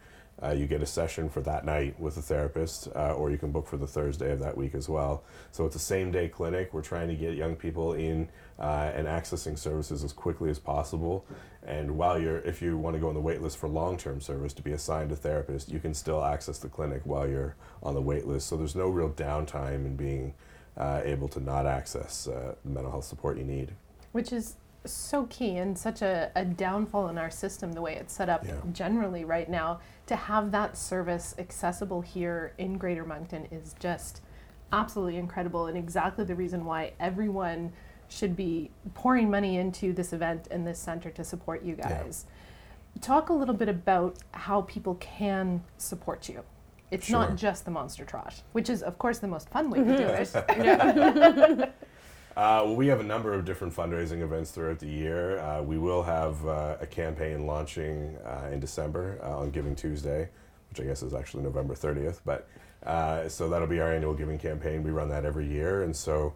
Uh, 0.43 0.51
you 0.51 0.67
get 0.67 0.81
a 0.81 0.85
session 0.85 1.29
for 1.29 1.39
that 1.41 1.63
night 1.63 1.97
with 1.97 2.17
a 2.17 2.21
therapist, 2.21 2.89
uh, 2.93 3.13
or 3.13 3.31
you 3.31 3.37
can 3.37 3.51
book 3.51 3.65
for 3.65 3.77
the 3.77 3.87
Thursday 3.87 4.31
of 4.33 4.39
that 4.39 4.55
week 4.57 4.75
as 4.75 4.89
well. 4.89 5.23
So 5.51 5.65
it's 5.65 5.77
a 5.77 5.79
same 5.79 6.11
day 6.11 6.27
clinic. 6.27 6.73
We're 6.73 6.81
trying 6.81 7.07
to 7.07 7.15
get 7.15 7.35
young 7.35 7.55
people 7.55 7.93
in 7.93 8.27
uh, 8.59 8.91
and 8.93 9.07
accessing 9.07 9.57
services 9.57 10.03
as 10.03 10.11
quickly 10.11 10.49
as 10.49 10.59
possible. 10.59 11.25
And 11.65 11.97
while 11.97 12.19
you're, 12.19 12.39
if 12.39 12.61
you 12.61 12.77
want 12.77 12.95
to 12.95 12.99
go 12.99 13.07
on 13.07 13.13
the 13.13 13.21
wait 13.21 13.41
list 13.41 13.57
for 13.57 13.69
long 13.69 13.97
term 13.97 14.19
service 14.19 14.51
to 14.53 14.61
be 14.61 14.73
assigned 14.73 15.11
a 15.13 15.15
therapist, 15.15 15.69
you 15.69 15.79
can 15.79 15.93
still 15.93 16.23
access 16.23 16.59
the 16.59 16.69
clinic 16.69 17.01
while 17.05 17.27
you're 17.27 17.55
on 17.81 17.93
the 17.93 18.01
wait 18.01 18.27
list. 18.27 18.47
So 18.47 18.57
there's 18.57 18.75
no 18.75 18.89
real 18.89 19.09
downtime 19.11 19.85
in 19.85 19.95
being 19.95 20.33
uh, 20.77 21.01
able 21.05 21.29
to 21.29 21.39
not 21.39 21.65
access 21.65 22.27
uh, 22.27 22.55
the 22.63 22.71
mental 22.71 22.91
health 22.91 23.05
support 23.05 23.37
you 23.37 23.45
need. 23.45 23.71
Which 24.11 24.33
is 24.33 24.55
so 24.91 25.25
key 25.25 25.57
and 25.57 25.77
such 25.77 26.01
a, 26.01 26.31
a 26.35 26.43
downfall 26.45 27.07
in 27.09 27.17
our 27.17 27.29
system 27.31 27.73
the 27.73 27.81
way 27.81 27.95
it's 27.95 28.13
set 28.13 28.29
up 28.29 28.45
Yeah. 28.45 28.53
generally 28.71 29.23
right 29.25 29.49
now 29.49 29.79
to 30.07 30.15
have 30.15 30.51
that 30.51 30.77
service 30.77 31.35
accessible 31.39 32.01
here 32.01 32.53
in 32.57 32.77
greater 32.77 33.03
moncton 33.05 33.45
is 33.51 33.75
just 33.79 34.21
absolutely 34.71 35.17
incredible 35.17 35.67
and 35.67 35.77
exactly 35.77 36.25
the 36.25 36.35
reason 36.35 36.65
why 36.65 36.93
everyone 36.99 37.71
should 38.07 38.35
be 38.35 38.69
pouring 38.93 39.29
money 39.29 39.57
into 39.57 39.93
this 39.93 40.13
event 40.13 40.47
and 40.51 40.65
this 40.67 40.77
center 40.77 41.09
to 41.09 41.23
support 41.23 41.63
you 41.63 41.75
guys. 41.75 42.25
Talk 43.01 43.29
a 43.29 43.33
little 43.33 43.55
bit 43.55 43.67
about 43.67 44.17
how 44.31 44.61
people 44.61 44.95
can 44.95 45.63
support 45.77 46.29
you. 46.29 46.43
It's 46.91 47.07
Sure. 47.07 47.19
not 47.19 47.35
just 47.35 47.65
the 47.65 47.71
monster 47.71 48.05
trot 48.05 48.41
which 48.51 48.69
is 48.69 48.83
of 48.83 48.97
course 48.99 49.17
the 49.19 49.27
most 49.27 49.49
fun 49.49 49.69
way 49.71 49.79
to 49.79 49.97
do 49.97 50.03
it 50.07 51.73
Uh, 52.35 52.63
well, 52.65 52.75
we 52.75 52.87
have 52.87 52.99
a 52.99 53.03
number 53.03 53.33
of 53.33 53.45
different 53.45 53.73
fundraising 53.73 54.21
events 54.21 54.51
throughout 54.51 54.77
the 54.79 54.87
year. 54.87 55.39
Uh, 55.39 55.61
we 55.61 55.77
will 55.77 56.03
have 56.03 56.45
uh, 56.45 56.75
a 56.81 56.85
campaign 56.85 57.47
launching 57.47 58.17
uh, 58.25 58.49
in 58.51 58.59
December 58.59 59.17
uh, 59.23 59.37
on 59.37 59.51
Giving 59.51 59.73
Tuesday, 59.73 60.27
which 60.69 60.81
I 60.81 60.83
guess 60.83 61.01
is 61.01 61.13
actually 61.13 61.43
November 61.43 61.75
30th. 61.75 62.19
But 62.25 62.49
uh, 62.85 63.29
so 63.29 63.47
that'll 63.47 63.69
be 63.69 63.79
our 63.79 63.93
annual 63.93 64.13
giving 64.13 64.37
campaign. 64.37 64.83
We 64.83 64.91
run 64.91 65.07
that 65.09 65.23
every 65.23 65.47
year, 65.47 65.83
and 65.83 65.95
so 65.95 66.33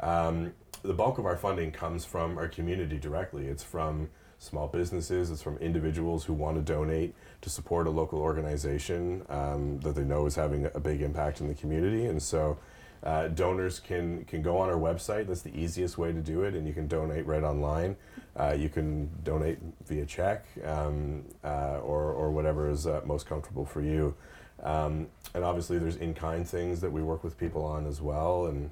um, 0.00 0.52
the 0.82 0.92
bulk 0.92 1.16
of 1.16 1.24
our 1.24 1.36
funding 1.36 1.72
comes 1.72 2.04
from 2.04 2.36
our 2.36 2.46
community 2.46 2.98
directly. 2.98 3.46
It's 3.46 3.64
from 3.64 4.10
small 4.38 4.68
businesses. 4.68 5.30
It's 5.30 5.40
from 5.40 5.56
individuals 5.58 6.24
who 6.24 6.34
want 6.34 6.56
to 6.58 6.62
donate 6.62 7.14
to 7.40 7.48
support 7.48 7.86
a 7.86 7.90
local 7.90 8.18
organization 8.18 9.24
um, 9.30 9.80
that 9.80 9.94
they 9.94 10.04
know 10.04 10.26
is 10.26 10.34
having 10.34 10.66
a 10.74 10.78
big 10.78 11.00
impact 11.00 11.40
in 11.40 11.48
the 11.48 11.54
community, 11.54 12.04
and 12.04 12.22
so. 12.22 12.58
Uh, 13.02 13.28
donors 13.28 13.78
can 13.78 14.24
can 14.24 14.42
go 14.42 14.58
on 14.58 14.68
our 14.68 14.76
website. 14.76 15.28
That's 15.28 15.42
the 15.42 15.56
easiest 15.56 15.98
way 15.98 16.12
to 16.12 16.20
do 16.20 16.42
it, 16.42 16.54
and 16.54 16.66
you 16.66 16.72
can 16.72 16.88
donate 16.88 17.26
right 17.26 17.44
online. 17.44 17.96
Uh, 18.36 18.54
you 18.58 18.68
can 18.68 19.10
donate 19.24 19.58
via 19.86 20.04
check 20.04 20.46
um, 20.64 21.24
uh, 21.44 21.78
or 21.78 22.12
or 22.12 22.30
whatever 22.30 22.68
is 22.68 22.86
uh, 22.86 23.00
most 23.04 23.26
comfortable 23.26 23.64
for 23.64 23.82
you. 23.82 24.14
Um, 24.62 25.06
and 25.34 25.44
obviously, 25.44 25.78
there's 25.78 25.96
in 25.96 26.14
kind 26.14 26.46
things 26.46 26.80
that 26.80 26.90
we 26.90 27.02
work 27.02 27.22
with 27.22 27.38
people 27.38 27.64
on 27.64 27.86
as 27.86 28.00
well. 28.00 28.46
And 28.46 28.70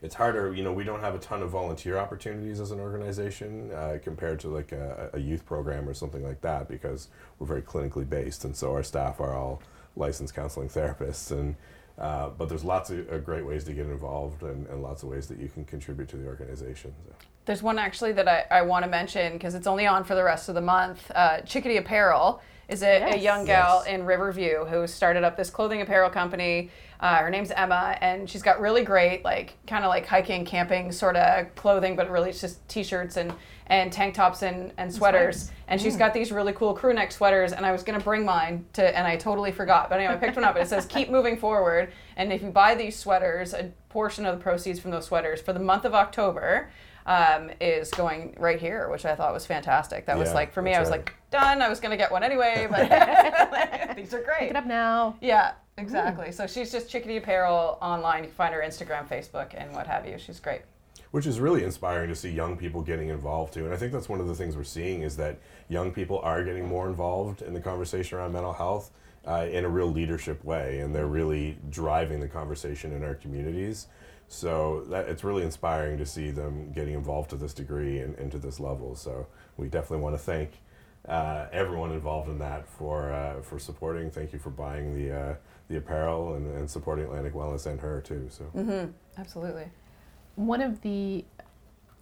it's 0.00 0.14
harder. 0.14 0.54
You 0.54 0.62
know, 0.62 0.72
we 0.72 0.84
don't 0.84 1.00
have 1.00 1.16
a 1.16 1.18
ton 1.18 1.42
of 1.42 1.50
volunteer 1.50 1.98
opportunities 1.98 2.60
as 2.60 2.70
an 2.70 2.78
organization 2.78 3.72
uh, 3.72 3.98
compared 4.02 4.38
to 4.40 4.48
like 4.48 4.70
a, 4.70 5.10
a 5.14 5.18
youth 5.18 5.44
program 5.44 5.88
or 5.88 5.94
something 5.94 6.22
like 6.22 6.40
that 6.42 6.68
because 6.68 7.08
we're 7.38 7.46
very 7.46 7.62
clinically 7.62 8.08
based, 8.08 8.44
and 8.44 8.54
so 8.54 8.72
our 8.72 8.84
staff 8.84 9.18
are 9.18 9.34
all 9.34 9.60
licensed 9.96 10.34
counseling 10.34 10.68
therapists 10.68 11.32
and. 11.32 11.56
Uh, 11.98 12.28
but 12.30 12.48
there's 12.48 12.64
lots 12.64 12.90
of 12.90 13.10
uh, 13.12 13.18
great 13.18 13.46
ways 13.46 13.64
to 13.64 13.72
get 13.72 13.86
involved 13.86 14.42
and, 14.42 14.66
and 14.66 14.82
lots 14.82 15.02
of 15.02 15.08
ways 15.08 15.28
that 15.28 15.38
you 15.38 15.48
can 15.48 15.64
contribute 15.64 16.08
to 16.08 16.16
the 16.16 16.26
organization. 16.26 16.92
So. 17.06 17.14
There's 17.44 17.62
one 17.62 17.78
actually 17.78 18.12
that 18.12 18.26
I, 18.26 18.44
I 18.50 18.62
want 18.62 18.84
to 18.84 18.90
mention 18.90 19.34
because 19.34 19.54
it's 19.54 19.66
only 19.66 19.86
on 19.86 20.02
for 20.02 20.14
the 20.14 20.24
rest 20.24 20.48
of 20.48 20.54
the 20.54 20.60
month. 20.60 21.10
Uh, 21.14 21.40
Chickadee 21.42 21.76
Apparel 21.76 22.40
is 22.68 22.82
a, 22.82 23.12
a 23.12 23.16
young 23.16 23.44
gal 23.44 23.82
Yes. 23.84 23.94
in 23.94 24.06
Riverview 24.06 24.64
who 24.64 24.86
started 24.86 25.22
up 25.22 25.36
this 25.36 25.50
clothing 25.50 25.82
apparel 25.82 26.10
company. 26.10 26.70
Uh, 26.98 27.16
her 27.16 27.28
name's 27.30 27.50
Emma, 27.50 27.96
and 28.00 28.28
she's 28.28 28.42
got 28.42 28.60
really 28.60 28.82
great, 28.82 29.22
like 29.22 29.54
kind 29.66 29.84
of 29.84 29.90
like 29.90 30.06
hiking, 30.06 30.44
camping 30.46 30.90
sort 30.90 31.16
of 31.16 31.54
clothing, 31.54 31.94
but 31.94 32.10
really 32.10 32.30
it's 32.30 32.40
just 32.40 32.66
t-shirts 32.68 33.18
and 33.18 33.32
and 33.66 33.92
tank 33.92 34.14
tops 34.14 34.42
and, 34.42 34.72
and 34.76 34.92
sweaters. 34.92 35.50
And 35.68 35.80
she's 35.80 35.96
got 35.96 36.12
these 36.12 36.30
really 36.30 36.52
cool 36.52 36.74
crew 36.74 36.92
neck 36.92 37.12
sweaters, 37.12 37.52
and 37.52 37.64
I 37.64 37.72
was 37.72 37.82
gonna 37.82 38.00
bring 38.00 38.24
mine 38.24 38.66
to, 38.74 38.96
and 38.96 39.06
I 39.06 39.16
totally 39.16 39.52
forgot. 39.52 39.88
But 39.88 40.00
anyway, 40.00 40.14
I 40.14 40.16
picked 40.16 40.36
one 40.36 40.44
up. 40.44 40.56
and 40.56 40.64
It 40.64 40.68
says 40.68 40.86
"Keep 40.86 41.10
moving 41.10 41.36
forward," 41.36 41.92
and 42.16 42.32
if 42.32 42.42
you 42.42 42.50
buy 42.50 42.74
these 42.74 42.96
sweaters, 42.96 43.54
a 43.54 43.72
portion 43.88 44.26
of 44.26 44.36
the 44.36 44.42
proceeds 44.42 44.78
from 44.80 44.90
those 44.90 45.06
sweaters 45.06 45.40
for 45.40 45.52
the 45.52 45.60
month 45.60 45.84
of 45.84 45.94
October 45.94 46.68
um, 47.06 47.50
is 47.60 47.90
going 47.90 48.34
right 48.38 48.60
here, 48.60 48.88
which 48.88 49.04
I 49.04 49.14
thought 49.14 49.32
was 49.32 49.46
fantastic. 49.46 50.06
That 50.06 50.18
was 50.18 50.32
like 50.34 50.52
for 50.52 50.62
me, 50.62 50.74
I 50.74 50.80
was 50.80 50.90
right. 50.90 51.00
like 51.00 51.14
done. 51.30 51.62
I 51.62 51.68
was 51.68 51.80
gonna 51.80 51.96
get 51.96 52.10
one 52.10 52.22
anyway, 52.22 52.66
but 52.70 52.88
these 53.96 54.12
are 54.14 54.22
great. 54.22 54.40
pick 54.40 54.50
it 54.50 54.56
up 54.56 54.66
now 54.66 55.16
Yeah, 55.20 55.52
exactly. 55.78 56.32
So 56.32 56.46
she's 56.46 56.72
just 56.72 56.90
Chickadee 56.90 57.18
Apparel 57.18 57.78
online. 57.80 58.24
You 58.24 58.28
can 58.28 58.36
find 58.36 58.54
her 58.54 58.60
Instagram, 58.60 59.08
Facebook, 59.08 59.54
and 59.54 59.72
what 59.72 59.86
have 59.86 60.06
you. 60.06 60.18
She's 60.18 60.40
great. 60.40 60.62
Which 61.14 61.26
is 61.26 61.38
really 61.38 61.62
inspiring 61.62 62.08
to 62.08 62.14
see 62.16 62.28
young 62.28 62.56
people 62.56 62.82
getting 62.82 63.08
involved 63.08 63.54
too. 63.54 63.64
And 63.64 63.72
I 63.72 63.76
think 63.76 63.92
that's 63.92 64.08
one 64.08 64.18
of 64.18 64.26
the 64.26 64.34
things 64.34 64.56
we're 64.56 64.64
seeing 64.64 65.02
is 65.02 65.16
that 65.16 65.38
young 65.68 65.92
people 65.92 66.18
are 66.24 66.42
getting 66.42 66.66
more 66.66 66.88
involved 66.88 67.40
in 67.40 67.54
the 67.54 67.60
conversation 67.60 68.18
around 68.18 68.32
mental 68.32 68.52
health 68.52 68.90
uh, 69.24 69.46
in 69.48 69.64
a 69.64 69.68
real 69.68 69.86
leadership 69.86 70.44
way, 70.44 70.80
and 70.80 70.92
they're 70.92 71.06
really 71.06 71.56
driving 71.70 72.18
the 72.18 72.26
conversation 72.26 72.92
in 72.92 73.04
our 73.04 73.14
communities. 73.14 73.86
So 74.26 74.86
that 74.88 75.08
it's 75.08 75.22
really 75.22 75.44
inspiring 75.44 75.98
to 75.98 76.06
see 76.06 76.32
them 76.32 76.72
getting 76.72 76.94
involved 76.94 77.30
to 77.30 77.36
this 77.36 77.54
degree 77.54 78.00
and, 78.00 78.18
and 78.18 78.32
to 78.32 78.38
this 78.38 78.58
level. 78.58 78.96
So 78.96 79.28
we 79.56 79.68
definitely 79.68 80.02
want 80.02 80.16
to 80.16 80.20
thank 80.20 80.50
uh, 81.06 81.46
everyone 81.52 81.92
involved 81.92 82.28
in 82.28 82.40
that 82.40 82.68
for 82.68 83.12
uh, 83.12 83.40
for 83.40 83.60
supporting. 83.60 84.10
Thank 84.10 84.32
you 84.32 84.40
for 84.40 84.50
buying 84.50 84.92
the 84.92 85.16
uh, 85.16 85.34
the 85.68 85.76
apparel 85.76 86.34
and, 86.34 86.52
and 86.56 86.68
supporting 86.68 87.04
Atlantic 87.04 87.34
Wellness 87.34 87.66
and 87.66 87.78
her 87.78 88.00
too. 88.00 88.26
So. 88.30 88.50
Absolutely. 89.16 89.70
One 90.36 90.60
of 90.60 90.80
the 90.82 91.24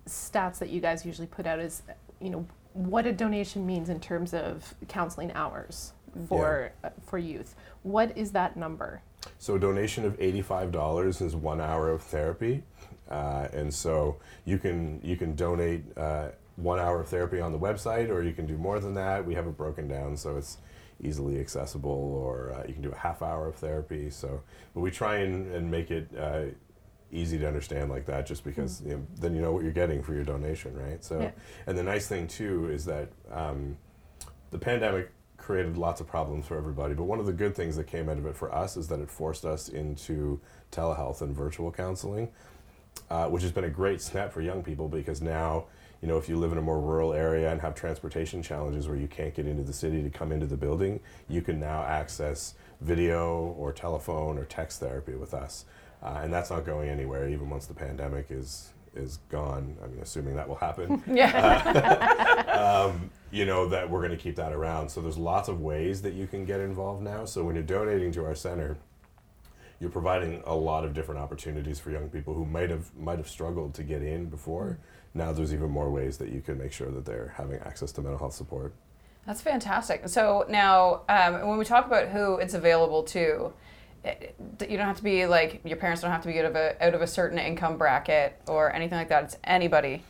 stats 0.07 0.59
that 0.59 0.71
you 0.71 0.81
guys 0.81 1.07
usually 1.07 1.29
put 1.29 1.47
out 1.47 1.59
is 1.61 1.83
you 2.21 2.31
know 2.31 2.47
what 2.73 3.07
a 3.07 3.13
donation 3.13 3.67
means 3.67 3.89
in 3.89 4.01
terms 4.01 4.35
of 4.35 4.75
counseling 4.89 5.31
hours 5.33 5.93
for 6.29 6.73
uh, 6.85 6.91
for 7.07 7.19
youth 7.19 7.55
what 7.83 8.17
is 8.17 8.33
that 8.33 8.57
number 8.57 9.03
So 9.39 9.55
a 9.57 9.59
donation 9.59 10.05
of 10.05 10.21
eighty-five 10.21 10.73
dollars 10.73 11.21
is 11.21 11.35
one 11.37 11.61
hour 11.61 11.91
of 11.91 12.03
therapy, 12.03 12.63
uh, 13.11 13.49
and 13.53 13.73
so 13.73 14.17
you 14.45 14.59
can 14.59 15.01
you 15.03 15.17
can 15.17 15.35
donate 15.35 15.83
uh, 15.97 16.29
one 16.57 16.79
hour 16.79 17.01
of 17.01 17.09
therapy 17.09 17.41
on 17.41 17.53
the 17.53 17.59
website, 17.59 18.09
or 18.11 18.23
you 18.23 18.33
can 18.33 18.47
do 18.47 18.57
more 18.57 18.81
than 18.81 18.95
that. 18.95 19.25
We 19.25 19.35
have 19.35 19.47
it 19.47 19.57
broken 19.57 19.89
down, 19.89 20.17
so 20.17 20.37
it's 20.37 20.59
easily 21.01 21.41
accessible, 21.41 21.91
or 21.91 22.53
uh, 22.53 22.65
you 22.67 22.75
can 22.75 22.83
do 22.83 22.91
a 22.91 22.97
half 22.97 23.23
hour 23.23 23.49
of 23.49 23.57
therapy. 23.57 24.11
So, 24.11 24.43
but 24.75 24.81
we 24.81 24.91
try 24.91 25.17
and, 25.19 25.53
and 25.53 25.71
make 25.71 25.91
it 25.91 26.09
uh, 26.19 26.45
easy 27.13 27.39
to 27.39 27.47
understand 27.47 27.91
like 27.91 28.07
that, 28.07 28.27
just 28.27 28.43
because 28.43 28.83
you 28.83 28.95
know, 28.95 29.07
then 29.21 29.35
you 29.35 29.43
know 29.43 29.53
what 29.53 29.63
you're 29.63 29.73
getting 29.73 30.03
for 30.03 30.15
your 30.15 30.25
donation, 30.25 30.75
right? 30.77 31.05
So, 31.05 31.21
Yeah. 31.21 31.31
and 31.67 31.77
the 31.77 31.83
nice 31.83 32.07
thing 32.09 32.27
too 32.27 32.71
is 32.71 32.85
that 32.87 33.09
um, 33.31 33.77
the 34.51 34.59
pandemic 34.59 35.11
created 35.37 35.77
lots 35.77 36.01
of 36.01 36.07
problems 36.07 36.47
for 36.47 36.57
everybody, 36.57 36.95
but 36.95 37.05
one 37.05 37.19
of 37.19 37.27
the 37.27 37.33
good 37.33 37.55
things 37.55 37.77
that 37.77 37.87
came 37.87 38.09
out 38.09 38.17
of 38.19 38.27
it 38.27 38.37
for 38.37 38.55
us 38.55 38.77
is 38.77 38.89
that 38.89 39.01
it 39.01 39.11
forced 39.11 39.45
us 39.45 39.69
into 39.69 40.41
telehealth 40.71 41.21
and 41.21 41.35
virtual 41.35 41.71
counseling, 41.71 42.29
uh, 43.11 43.27
which 43.29 43.43
has 43.43 43.53
been 43.53 43.65
a 43.65 43.71
great 43.71 44.01
step 44.01 44.33
for 44.33 44.41
young 44.41 44.63
people 44.63 44.89
because 44.89 45.21
now, 45.21 45.65
you 46.01 46.09
know, 46.09 46.17
if 46.17 46.29
you 46.29 46.37
live 46.37 46.53
in 46.53 46.59
a 46.59 46.63
more 46.63 46.81
rural 46.81 47.13
area 47.13 47.51
and 47.51 47.61
have 47.61 47.75
transportation 47.75 48.43
challenges 48.43 48.87
where 48.89 48.97
you 48.97 49.09
can't 49.09 49.35
get 49.35 49.47
into 49.47 49.63
the 49.63 49.73
city 49.73 50.03
to 50.03 50.11
come 50.11 50.33
into 50.33 50.47
the 50.47 50.57
building, 50.57 51.01
you 51.29 51.43
can 51.43 51.59
now 51.61 51.83
access 51.83 52.55
video 52.81 53.55
or 53.59 53.73
telephone 53.73 54.39
or 54.39 54.45
text 54.45 54.81
therapy 54.81 55.15
with 55.15 55.35
us. 55.35 55.65
Uh, 56.03 56.21
and 56.23 56.33
that's 56.33 56.51
not 56.51 56.65
going 56.67 56.89
anywhere 56.89 57.29
even 57.29 57.49
once 57.49 57.67
the 57.67 57.75
pandemic 57.75 58.27
is 58.31 58.71
is 58.95 59.19
gone. 59.31 59.75
I 59.83 59.87
mean, 59.87 60.01
assuming 60.03 60.37
that 60.37 60.47
will 60.49 60.57
happen 60.57 61.03
Yeah. 61.11 62.87
um, 62.91 63.11
you 63.31 63.47
know 63.47 63.67
that 63.69 63.89
we're 63.89 64.01
going 64.01 64.11
to 64.11 64.17
keep 64.23 64.37
that 64.37 64.53
around. 64.53 64.91
So 64.91 65.01
there's 65.01 65.17
lots 65.17 65.49
of 65.49 65.61
ways 65.61 66.03
that 66.03 66.13
you 66.15 66.27
can 66.27 66.45
get 66.45 66.61
involved 66.61 67.03
now. 67.03 67.25
So 67.25 67.45
when 67.45 67.55
you're 67.55 67.65
donating 67.65 68.13
to 68.13 68.25
our 68.27 68.35
center, 68.35 68.77
you're 69.81 69.91
providing 69.91 70.43
a 70.47 70.55
lot 70.55 70.85
of 70.85 70.93
different 70.95 71.21
opportunities 71.21 71.81
for 71.81 71.91
young 71.91 72.09
people 72.11 72.35
who 72.35 72.45
might 72.45 72.71
have 72.71 72.95
might 72.97 73.19
have 73.19 73.29
struggled 73.29 73.75
to 73.75 73.83
get 73.83 74.03
in 74.03 74.27
before. 74.27 74.79
Now 75.15 75.33
there's 75.33 75.53
even 75.55 75.71
more 75.71 75.91
ways 75.91 76.19
that 76.19 76.29
you 76.31 76.41
can 76.41 76.59
make 76.59 76.73
sure 76.73 76.91
that 76.91 77.05
they're 77.05 77.33
having 77.37 77.61
access 77.61 77.93
to 77.93 78.03
mental 78.03 78.19
health 78.19 78.35
support. 78.35 78.75
That's 79.27 79.41
fantastic. 79.41 80.09
So 80.09 80.45
now, 80.49 81.03
um, 81.09 81.47
when 81.49 81.57
we 81.57 81.65
talk 81.65 81.87
about 81.87 82.09
who 82.09 82.37
it's 82.37 82.55
available 82.55 83.05
to, 83.05 83.53
you 84.05 84.77
don't 84.77 84.87
have 84.87 84.97
to 84.97 85.03
be 85.03 85.27
like 85.27 85.61
your 85.65 85.77
parents 85.77 86.03
don't 86.03 86.11
have 86.11 86.23
to 86.23 86.29
be 86.29 86.39
out 86.39 86.47
of 86.47 86.57
a 86.57 86.85
out 86.85 86.95
of 86.95 87.03
a 87.03 87.07
certain 87.07 87.39
income 87.39 87.79
bracket 87.79 88.41
or 88.47 88.75
anything 88.75 88.99
like 88.99 89.09
that. 89.09 89.25
It's 89.25 89.37
anybody. 89.45 90.03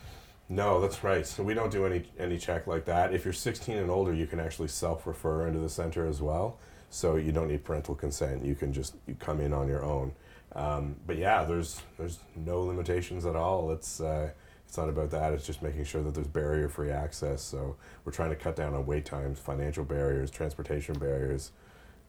No, 0.48 0.80
that's 0.80 1.02
right. 1.04 1.26
So 1.26 1.42
we 1.42 1.54
don't 1.54 1.70
do 1.70 1.86
any 1.86 2.04
any 2.18 2.38
check 2.38 2.66
like 2.66 2.84
that. 2.86 3.14
If 3.14 3.24
you're 3.24 3.32
16 3.32 3.76
and 3.76 3.90
older, 3.90 4.12
you 4.12 4.26
can 4.26 4.40
actually 4.40 4.68
self-refer 4.68 5.46
into 5.46 5.58
the 5.60 5.68
center 5.68 6.06
as 6.06 6.20
well. 6.22 6.58
So 6.90 7.16
you 7.16 7.32
don't 7.32 7.48
need 7.48 7.64
parental 7.64 7.94
consent. 7.94 8.44
You 8.44 8.54
can 8.54 8.72
just 8.72 8.96
you 9.06 9.14
come 9.14 9.40
in 9.40 9.52
on 9.52 9.68
your 9.68 9.84
own. 9.84 10.12
Um, 10.54 10.96
but 11.06 11.16
yeah, 11.16 11.44
there's 11.44 11.82
there's 11.98 12.18
no 12.36 12.60
limitations 12.60 13.24
at 13.26 13.36
all. 13.36 13.70
It's 13.72 14.00
uh, 14.00 14.30
it's 14.66 14.76
not 14.76 14.88
about 14.88 15.10
that. 15.10 15.32
It's 15.34 15.46
just 15.46 15.62
making 15.62 15.84
sure 15.84 16.02
that 16.02 16.14
there's 16.14 16.26
barrier-free 16.26 16.90
access. 16.90 17.42
So 17.42 17.76
we're 18.04 18.12
trying 18.12 18.30
to 18.30 18.36
cut 18.36 18.56
down 18.56 18.74
on 18.74 18.86
wait 18.86 19.04
times, 19.04 19.38
financial 19.38 19.84
barriers, 19.84 20.30
transportation 20.30 20.94
barriers. 20.98 21.52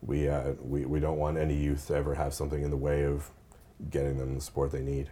We 0.05 0.27
uh, 0.27 0.53
we 0.61 0.85
we 0.85 0.99
don't 0.99 1.17
want 1.17 1.37
any 1.37 1.55
youth 1.55 1.87
to 1.87 1.95
ever 1.95 2.15
have 2.15 2.33
something 2.33 2.61
in 2.61 2.69
the 2.69 2.77
way 2.77 3.03
of 3.05 3.29
getting 3.89 4.17
them 4.17 4.35
the 4.35 4.41
support 4.41 4.71
they 4.71 4.81
need. 4.81 5.09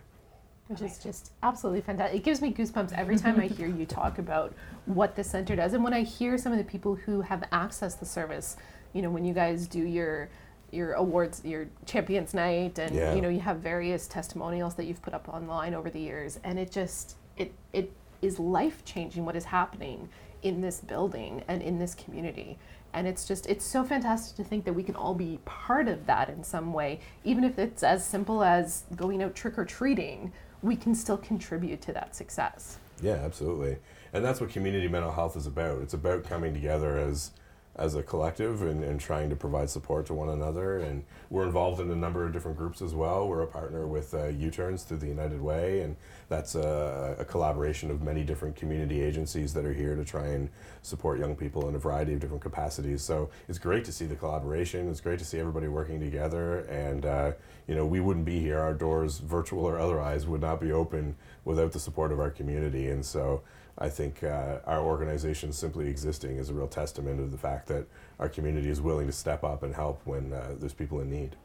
which 0.67 0.81
is 0.81 1.00
just 1.00 1.31
absolutely 1.43 1.81
fantastic. 1.81 2.19
It 2.19 2.24
gives 2.24 2.41
me 2.41 2.53
goosebumps 2.53 2.93
every 2.93 3.17
time 3.17 3.39
I 3.39 3.48
hear 3.48 3.67
you 3.67 3.86
talk 3.86 4.19
about 4.19 4.53
what 4.86 5.15
the 5.15 5.24
center 5.24 5.55
does, 5.55 5.74
and 5.74 5.83
when 5.83 5.93
I 5.93 6.03
hear 6.03 6.38
some 6.38 6.51
of 6.51 6.57
the 6.57 6.63
people 6.63 6.95
who 6.95 7.21
have 7.21 7.41
accessed 7.51 8.00
the 8.00 8.05
service. 8.05 8.55
You 8.93 9.01
know, 9.01 9.10
when 9.10 9.24
you 9.25 9.33
guys 9.33 9.67
do 9.67 9.79
your 9.83 10.29
your 10.71 10.93
awards, 10.93 11.41
your 11.43 11.67
champions 11.86 12.33
night, 12.33 12.79
and 12.79 12.93
Yeah. 12.95 13.13
you 13.13 13.21
know 13.21 13.29
you 13.29 13.39
have 13.41 13.57
various 13.60 14.07
testimonials 14.07 14.75
that 14.75 14.86
you've 14.86 15.01
put 15.01 15.13
up 15.13 15.27
online 15.29 15.74
over 15.74 15.89
the 15.89 16.00
years, 16.00 16.39
and 16.43 16.60
it 16.60 16.71
just 16.71 17.15
it 17.38 17.53
it 17.74 17.91
is 18.21 18.39
life 18.39 18.83
changing 18.86 19.25
what 19.25 19.36
is 19.36 19.45
happening 19.45 20.10
in 20.43 20.62
this 20.62 20.79
building 20.81 21.43
and 21.48 21.62
in 21.62 21.79
this 21.79 21.93
community. 21.95 22.57
And 22.93 23.07
it's 23.07 23.25
just, 23.25 23.45
it's 23.48 23.65
so 23.65 23.83
fantastic 23.83 24.36
to 24.38 24.43
think 24.43 24.65
that 24.65 24.74
we 24.74 24.83
can 24.83 24.95
all 24.95 25.13
be 25.13 25.39
part 25.45 25.88
of 25.88 26.05
that 26.07 26.29
in 26.29 26.43
some 26.43 26.74
way. 26.74 27.00
Even 27.24 27.43
if 27.43 27.57
it's 27.57 27.83
as 27.83 28.05
simple 28.05 28.43
as 28.43 28.83
going 28.95 29.24
out 29.24 29.36
trick 29.36 29.57
or 29.57 29.65
treating, 29.65 30.31
we 30.62 30.75
can 30.75 30.93
still 30.93 31.17
contribute 31.17 31.81
to 31.81 31.93
that 31.93 32.15
success. 32.15 32.77
Yeah, 33.01 33.13
absolutely. 33.13 33.77
And 34.13 34.24
that's 34.24 34.41
what 34.41 34.50
community 34.50 34.88
mental 34.88 35.12
health 35.12 35.36
is 35.38 35.48
about. 35.48 35.81
It's 35.81 35.93
about 35.93 36.24
coming 36.24 36.53
together 36.53 36.98
as 36.98 37.31
as 37.75 37.95
a 37.95 38.03
collective 38.03 38.61
and, 38.61 38.83
and 38.83 38.99
trying 38.99 39.29
to 39.29 39.35
provide 39.35 39.69
support 39.69 40.05
to 40.05 40.13
one 40.13 40.29
another. 40.29 40.77
And 40.79 41.03
we're 41.29 41.45
involved 41.45 41.79
in 41.79 41.89
a 41.89 41.95
number 41.95 42.25
of 42.25 42.33
different 42.33 42.57
groups 42.57 42.81
as 42.81 42.93
well. 42.93 43.27
We're 43.27 43.41
a 43.41 43.47
partner 43.47 43.87
with 43.87 44.13
uh, 44.13 44.27
U-Turns 44.27 44.83
through 44.83 44.97
the 44.97 45.07
United 45.07 45.41
Way, 45.41 45.81
and 45.81 45.95
that's 46.27 46.55
a, 46.55 47.15
a 47.17 47.25
collaboration 47.25 47.89
of 47.89 48.01
many 48.01 48.23
different 48.23 48.55
community 48.55 49.01
agencies 49.01 49.53
that 49.53 49.65
are 49.65 49.73
here 49.73 49.95
to 49.95 50.03
try 50.03 50.27
and 50.27 50.49
support 50.81 51.19
young 51.19 51.35
people 51.35 51.69
in 51.69 51.75
a 51.75 51.79
variety 51.79 52.13
of 52.13 52.19
different 52.19 52.41
capacities. 52.43 53.01
So 53.01 53.29
it's 53.47 53.59
great 53.59 53.85
to 53.85 53.91
see 53.91 54.05
the 54.05 54.15
collaboration. 54.15 54.89
It's 54.89 55.01
great 55.01 55.19
to 55.19 55.25
see 55.25 55.39
everybody 55.39 55.67
working 55.67 55.99
together. 55.99 56.59
And 56.65 57.05
uh, 57.05 57.31
you 57.67 57.75
know, 57.75 57.85
we 57.85 58.01
wouldn't 58.01 58.25
be 58.25 58.39
here. 58.39 58.59
Our 58.59 58.73
doors, 58.73 59.19
virtual 59.19 59.65
or 59.65 59.79
otherwise, 59.79 60.27
would 60.27 60.41
not 60.41 60.59
be 60.59 60.71
open 60.71 61.15
without 61.45 61.71
the 61.71 61.79
support 61.79 62.11
of 62.11 62.19
our 62.19 62.29
community. 62.29 62.89
And 62.89 63.05
so 63.05 63.43
I 63.81 63.89
think 63.89 64.23
uh, 64.23 64.59
our 64.67 64.79
organization 64.79 65.51
simply 65.51 65.89
existing 65.89 66.38
is 66.38 66.50
a 66.50 66.53
real 66.53 66.67
testament 66.67 67.19
of 67.19 67.31
the 67.31 67.38
fact 67.38 67.67
that 67.69 67.88
our 68.19 68.29
community 68.29 68.69
is 68.69 68.79
willing 68.79 69.07
to 69.07 69.11
step 69.11 69.43
up 69.43 69.63
and 69.63 69.73
help 69.73 70.01
when 70.05 70.31
uh, 70.31 70.51
there's 70.59 70.73
people 70.73 71.00
in 71.01 71.09
need. 71.09 71.35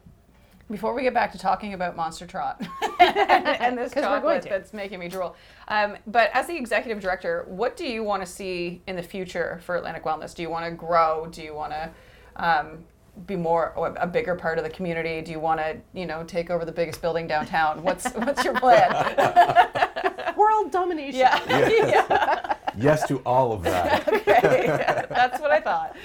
Before 0.69 0.93
we 0.93 1.01
get 1.01 1.15
back 1.15 1.31
to 1.31 1.39
talking 1.39 1.73
about 1.73 1.95
Monster 1.95 2.27
Trot 2.27 2.61
and, 2.99 3.47
and 3.47 3.77
this 3.77 3.91
'Cause 3.93 4.03
chocolate 4.03 4.43
that's 4.43 4.71
making 4.71 4.99
me 4.99 5.07
drool, 5.07 5.35
um, 5.69 5.97
but 6.05 6.29
as 6.33 6.45
the 6.45 6.55
executive 6.55 7.01
director, 7.01 7.45
what 7.47 7.75
do 7.75 7.85
you 7.87 8.03
want 8.03 8.21
to 8.21 8.27
see 8.31 8.81
in 8.85 8.95
the 8.95 9.03
future 9.03 9.59
for 9.63 9.75
Atlantic 9.75 10.03
Wellness? 10.03 10.35
Do 10.35 10.43
you 10.43 10.49
want 10.51 10.65
to 10.65 10.71
grow? 10.71 11.27
Do 11.31 11.41
you 11.41 11.55
want 11.55 11.71
to 11.71 11.89
um, 12.35 12.79
be 13.25 13.35
more 13.35 13.73
a 13.97 14.05
bigger 14.05 14.35
part 14.35 14.59
of 14.59 14.63
the 14.63 14.69
community? 14.69 15.21
Do 15.21 15.31
you 15.31 15.39
want 15.39 15.59
to, 15.59 15.77
you 15.93 16.05
know, 16.05 16.23
take 16.23 16.51
over 16.51 16.65
the 16.65 16.71
biggest 16.71 17.01
building 17.01 17.25
downtown? 17.27 17.81
What's 17.81 18.11
what's 18.13 18.43
your 18.43 18.53
plan? 18.59 20.13
World 20.37 20.71
domination. 20.71 21.19
yeah, 21.19 21.39
Yeah. 21.69 22.55
yes 22.77 23.07
to 23.07 23.17
all 23.25 23.51
of 23.51 23.63
that. 23.63 24.07
okay, 24.13 25.05
that's 25.09 25.39
what 25.41 25.51
I 25.51 25.59
thought. 25.59 25.95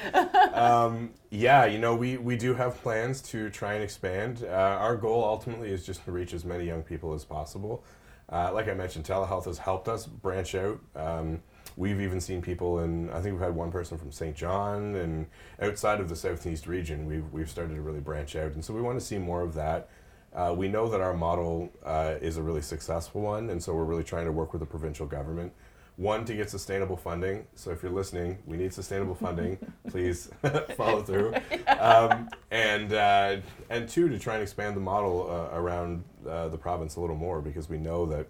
um, 0.57 1.11
yeah, 1.31 1.65
you 1.67 1.79
know, 1.79 1.95
we, 1.95 2.17
we 2.17 2.37
do 2.37 2.55
have 2.55 2.81
plans 2.83 3.21
to 3.23 3.51
try 3.51 3.75
and 3.75 3.83
expand. 3.85 4.45
Uh, 4.45 4.49
our 4.81 4.97
goal 4.97 5.23
ultimately 5.25 5.71
is 5.71 5.85
just 5.85 6.05
to 6.05 6.13
reach 6.13 6.33
as 6.33 6.45
many 6.45 6.65
young 6.65 6.83
people 6.83 7.15
as 7.15 7.25
possible. 7.25 7.85
Uh, 8.31 8.51
like 8.55 8.69
I 8.69 8.75
mentioned, 8.75 9.05
telehealth 9.05 9.45
has 9.45 9.59
helped 9.59 9.89
us 9.89 10.07
branch 10.07 10.55
out. 10.55 10.81
Um, 10.97 11.43
we've 11.77 12.01
even 12.01 12.21
seen 12.21 12.41
people 12.41 12.79
in, 12.81 13.11
I 13.11 13.21
think 13.21 13.35
we've 13.35 13.43
had 13.43 13.55
one 13.55 13.71
person 13.71 13.99
from 13.99 14.11
St. 14.11 14.35
John, 14.35 14.95
and 14.95 15.27
outside 15.61 16.01
of 16.01 16.09
the 16.09 16.17
Southeast 16.17 16.67
region, 16.67 17.07
we've, 17.07 17.31
we've 17.33 17.51
started 17.51 17.75
to 17.75 17.83
really 17.83 18.01
branch 18.01 18.35
out. 18.37 18.53
And 18.53 18.65
so 18.65 18.73
we 18.73 18.81
want 18.81 18.99
to 18.99 19.05
see 19.05 19.19
more 19.19 19.43
of 19.43 19.53
that. 19.55 19.91
Uh, 20.35 20.55
we 20.57 20.69
know 20.69 20.89
that 20.89 21.01
our 21.01 21.15
model 21.15 21.71
uh, 21.85 22.15
is 22.21 22.39
a 22.39 22.43
really 22.43 22.63
successful 22.63 23.21
one, 23.21 23.51
and 23.51 23.63
so 23.63 23.75
we're 23.75 23.85
really 23.85 24.05
trying 24.05 24.25
to 24.25 24.33
work 24.33 24.53
with 24.53 24.61
the 24.61 24.67
provincial 24.67 25.07
government. 25.07 25.53
One, 25.97 26.25
to 26.25 26.35
get 26.35 26.49
sustainable 26.49 26.97
funding. 26.97 27.47
So 27.55 27.71
if 27.71 27.83
you're 27.83 27.93
listening, 27.93 28.39
we 28.47 28.57
need 28.57 28.73
sustainable 28.73 29.15
funding. 29.15 29.59
Please 29.91 30.31
follow 30.77 31.03
through. 31.03 31.35
Um, 31.83 32.29
and, 32.53 32.93
uh, 32.93 33.37
and 33.69 33.89
two, 33.89 34.09
to 34.09 34.17
try 34.17 34.35
and 34.35 34.43
expand 34.43 34.77
the 34.77 34.81
model 34.81 35.29
uh, 35.29 35.57
around 35.57 36.05
uh, 36.29 36.47
the 36.47 36.57
province 36.57 36.95
a 36.95 37.01
little 37.01 37.17
more 37.17 37.41
because 37.41 37.69
we 37.69 37.77
know 37.77 38.07
that 38.07 38.29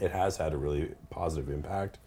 it 0.00 0.10
has 0.10 0.36
had 0.36 0.52
a 0.52 0.56
really 0.56 0.90
positive 1.08 1.48
impact. 1.48 1.98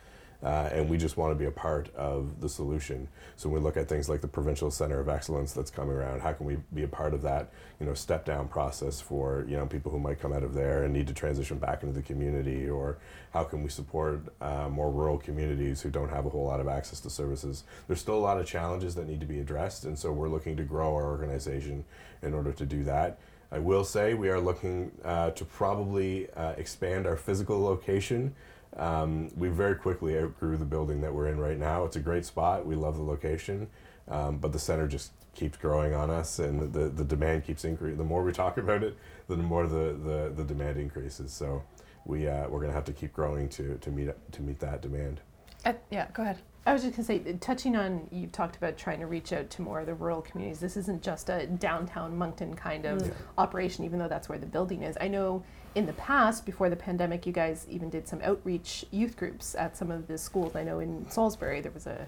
Uh, 0.45 0.69
and 0.71 0.87
we 0.87 0.95
just 0.95 1.17
want 1.17 1.31
to 1.31 1.35
be 1.35 1.45
a 1.45 1.51
part 1.51 1.89
of 1.95 2.39
the 2.39 2.47
solution. 2.47 3.07
So 3.35 3.49
when 3.49 3.61
we 3.61 3.65
look 3.65 3.77
at 3.77 3.89
things 3.89 4.07
like 4.07 4.21
the 4.21 4.27
provincial 4.27 4.69
center 4.69 4.99
of 4.99 5.09
excellence 5.09 5.53
that's 5.53 5.71
coming 5.71 5.95
around, 5.95 6.21
how 6.21 6.33
can 6.33 6.45
we 6.45 6.57
be 6.71 6.83
a 6.83 6.87
part 6.87 7.15
of 7.15 7.23
that, 7.23 7.51
you 7.79 7.87
know, 7.87 7.95
step 7.95 8.25
down 8.25 8.47
process 8.47 9.01
for 9.01 9.43
you 9.49 9.57
know 9.57 9.65
people 9.65 9.91
who 9.91 9.97
might 9.97 10.19
come 10.19 10.31
out 10.31 10.43
of 10.43 10.53
there 10.53 10.83
and 10.83 10.93
need 10.93 11.07
to 11.07 11.15
transition 11.15 11.57
back 11.57 11.81
into 11.81 11.95
the 11.95 12.03
community, 12.03 12.69
or 12.69 12.99
how 13.33 13.43
can 13.43 13.63
we 13.63 13.69
support 13.69 14.21
uh, 14.39 14.69
more 14.69 14.91
rural 14.91 15.17
communities 15.17 15.81
who 15.81 15.89
don't 15.89 16.09
have 16.09 16.27
a 16.27 16.29
whole 16.29 16.45
lot 16.45 16.59
of 16.59 16.67
access 16.67 16.99
to 16.99 17.09
services? 17.09 17.63
There's 17.87 17.99
still 17.99 18.15
a 18.15 18.25
lot 18.29 18.39
of 18.39 18.45
challenges 18.45 18.93
that 18.95 19.07
need 19.07 19.21
to 19.21 19.25
be 19.25 19.39
addressed, 19.39 19.85
and 19.85 19.97
so 19.97 20.11
we're 20.11 20.29
looking 20.29 20.55
to 20.57 20.63
grow 20.63 20.93
our 20.93 21.05
organization 21.05 21.85
in 22.21 22.35
order 22.35 22.51
to 22.51 22.65
do 22.67 22.83
that. 22.83 23.17
I 23.51 23.57
will 23.59 23.83
say 23.83 24.13
we 24.13 24.29
are 24.29 24.39
looking 24.39 24.91
uh, 25.03 25.31
to 25.31 25.45
probably 25.45 26.29
uh, 26.31 26.51
expand 26.51 27.07
our 27.07 27.15
physical 27.15 27.61
location. 27.61 28.35
Um, 28.75 29.29
we 29.37 29.47
very 29.49 29.75
quickly 29.75 30.17
outgrew 30.17 30.57
the 30.57 30.65
building 30.65 31.01
that 31.01 31.13
we're 31.13 31.27
in 31.27 31.39
right 31.39 31.57
now. 31.57 31.85
It's 31.85 31.95
a 31.95 32.01
great 32.01 32.25
spot. 32.25 32.65
We 32.65 32.75
love 32.75 32.97
the 32.97 33.03
location, 33.03 33.67
um, 34.09 34.37
but 34.37 34.51
the 34.51 34.59
center 34.59 34.87
just 34.87 35.11
keeps 35.33 35.57
growing 35.57 35.93
on 35.93 36.09
us, 36.09 36.39
and 36.39 36.73
the, 36.73 36.89
the 36.89 37.03
demand 37.05 37.45
keeps 37.45 37.63
increasing. 37.65 37.97
The 37.97 38.03
more 38.03 38.23
we 38.23 38.31
talk 38.31 38.57
about 38.57 38.83
it, 38.83 38.97
the 39.27 39.37
more 39.37 39.67
the, 39.67 39.97
the, 40.03 40.33
the 40.35 40.43
demand 40.43 40.77
increases. 40.77 41.31
So 41.31 41.63
we 42.05 42.27
uh, 42.27 42.47
we're 42.49 42.61
gonna 42.61 42.73
have 42.73 42.85
to 42.85 42.93
keep 42.93 43.13
growing 43.13 43.49
to, 43.49 43.77
to 43.77 43.89
meet 43.91 44.09
to 44.33 44.41
meet 44.41 44.59
that 44.59 44.81
demand. 44.81 45.21
Uh, 45.63 45.73
yeah, 45.89 46.07
go 46.13 46.23
ahead. 46.23 46.37
I 46.67 46.73
was 46.73 46.81
just 46.81 46.95
going 46.95 47.21
to 47.21 47.29
say, 47.29 47.33
touching 47.33 47.75
on, 47.75 48.07
you've 48.11 48.31
talked 48.31 48.55
about 48.55 48.75
trying 48.75 48.99
to 48.99 49.05
reach 49.05 49.31
out 49.31 49.51
to 49.51 49.61
more 49.61 49.81
of 49.81 49.85
the 49.85 49.93
rural 49.93 50.19
communities. 50.23 50.59
This 50.59 50.77
isn't 50.77 51.03
just 51.03 51.29
a 51.29 51.45
downtown 51.45 52.17
Moncton 52.17 52.55
kind 52.55 52.85
of 52.85 53.03
Mm. 53.03 53.13
operation, 53.37 53.85
even 53.85 53.99
though 53.99 54.07
that's 54.07 54.27
where 54.29 54.39
the 54.39 54.47
building 54.47 54.81
is. 54.81 54.97
I 54.99 55.07
know 55.07 55.43
in 55.75 55.85
the 55.85 55.93
past, 55.93 56.45
before 56.45 56.69
the 56.69 56.75
pandemic, 56.75 57.25
you 57.25 57.33
guys 57.33 57.67
even 57.69 57.89
did 57.89 58.07
some 58.07 58.21
outreach 58.23 58.85
youth 58.91 59.17
groups 59.17 59.55
at 59.55 59.77
some 59.77 59.91
of 59.91 60.07
the 60.07 60.17
schools. 60.17 60.55
I 60.55 60.63
know 60.63 60.79
in 60.79 61.05
Salisbury 61.09 61.61
there 61.61 61.71
was 61.71 61.85
a 61.85 62.07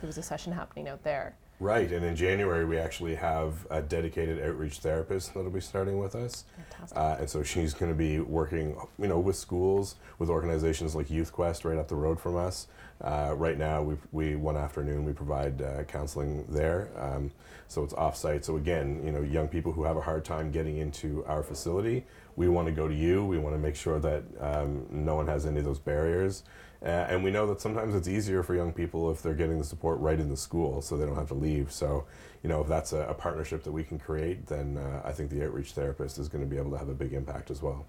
there 0.00 0.06
was 0.06 0.16
a 0.16 0.22
session 0.22 0.52
happening 0.52 0.88
out 0.88 1.02
there. 1.02 1.34
Right, 1.58 1.92
and 1.92 2.02
in 2.02 2.16
January 2.16 2.64
we 2.64 2.78
actually 2.78 3.16
have 3.16 3.66
a 3.70 3.82
dedicated 3.82 4.40
outreach 4.42 4.78
therapist 4.78 5.34
that'll 5.34 5.50
be 5.50 5.60
starting 5.60 5.98
with 5.98 6.14
us, 6.14 6.44
Fantastic. 6.70 6.96
uh, 6.96 7.16
and 7.18 7.28
so 7.28 7.42
she's 7.42 7.74
going 7.74 7.92
to 7.92 7.98
be 7.98 8.18
working, 8.18 8.76
you 8.98 9.08
know, 9.08 9.18
with 9.18 9.36
schools, 9.36 9.96
with 10.18 10.30
organizations 10.30 10.94
like 10.94 11.10
Youth 11.10 11.32
Quest 11.32 11.66
right 11.66 11.76
up 11.76 11.88
the 11.88 11.96
road 11.96 12.18
from 12.18 12.34
us. 12.36 12.66
Uh, 13.00 13.34
right 13.36 13.56
now, 13.56 13.82
we, 13.82 13.96
we 14.12 14.36
one 14.36 14.56
afternoon 14.56 15.04
we 15.04 15.12
provide 15.12 15.62
uh, 15.62 15.84
counseling 15.84 16.44
there, 16.48 16.90
um, 16.98 17.30
so 17.66 17.82
it's 17.82 17.94
off-site. 17.94 18.44
So 18.44 18.56
again, 18.56 19.00
you 19.04 19.10
know, 19.10 19.22
young 19.22 19.48
people 19.48 19.72
who 19.72 19.84
have 19.84 19.96
a 19.96 20.02
hard 20.02 20.24
time 20.24 20.50
getting 20.50 20.76
into 20.76 21.24
our 21.26 21.42
facility, 21.42 22.04
we 22.36 22.48
want 22.48 22.66
to 22.66 22.72
go 22.72 22.86
to 22.86 22.94
you. 22.94 23.24
We 23.24 23.38
want 23.38 23.54
to 23.54 23.58
make 23.58 23.76
sure 23.76 23.98
that 24.00 24.22
um, 24.38 24.86
no 24.90 25.14
one 25.14 25.26
has 25.28 25.46
any 25.46 25.58
of 25.58 25.64
those 25.64 25.78
barriers. 25.78 26.42
Uh, 26.82 26.86
and 26.86 27.22
we 27.22 27.30
know 27.30 27.46
that 27.46 27.60
sometimes 27.60 27.94
it's 27.94 28.08
easier 28.08 28.42
for 28.42 28.54
young 28.54 28.72
people 28.72 29.10
if 29.10 29.22
they're 29.22 29.34
getting 29.34 29.58
the 29.58 29.64
support 29.64 29.98
right 30.00 30.18
in 30.18 30.30
the 30.30 30.36
school, 30.36 30.80
so 30.80 30.96
they 30.96 31.04
don't 31.04 31.16
have 31.16 31.28
to 31.28 31.34
leave. 31.34 31.70
So, 31.70 32.06
you 32.42 32.48
know, 32.48 32.62
if 32.62 32.68
that's 32.68 32.92
a, 32.92 33.00
a 33.00 33.14
partnership 33.14 33.64
that 33.64 33.72
we 33.72 33.84
can 33.84 33.98
create, 33.98 34.46
then 34.46 34.78
uh, 34.78 35.02
I 35.04 35.12
think 35.12 35.30
the 35.30 35.44
outreach 35.44 35.72
therapist 35.72 36.18
is 36.18 36.28
going 36.28 36.42
to 36.42 36.48
be 36.48 36.56
able 36.56 36.70
to 36.70 36.78
have 36.78 36.88
a 36.88 36.94
big 36.94 37.12
impact 37.12 37.50
as 37.50 37.60
well. 37.60 37.84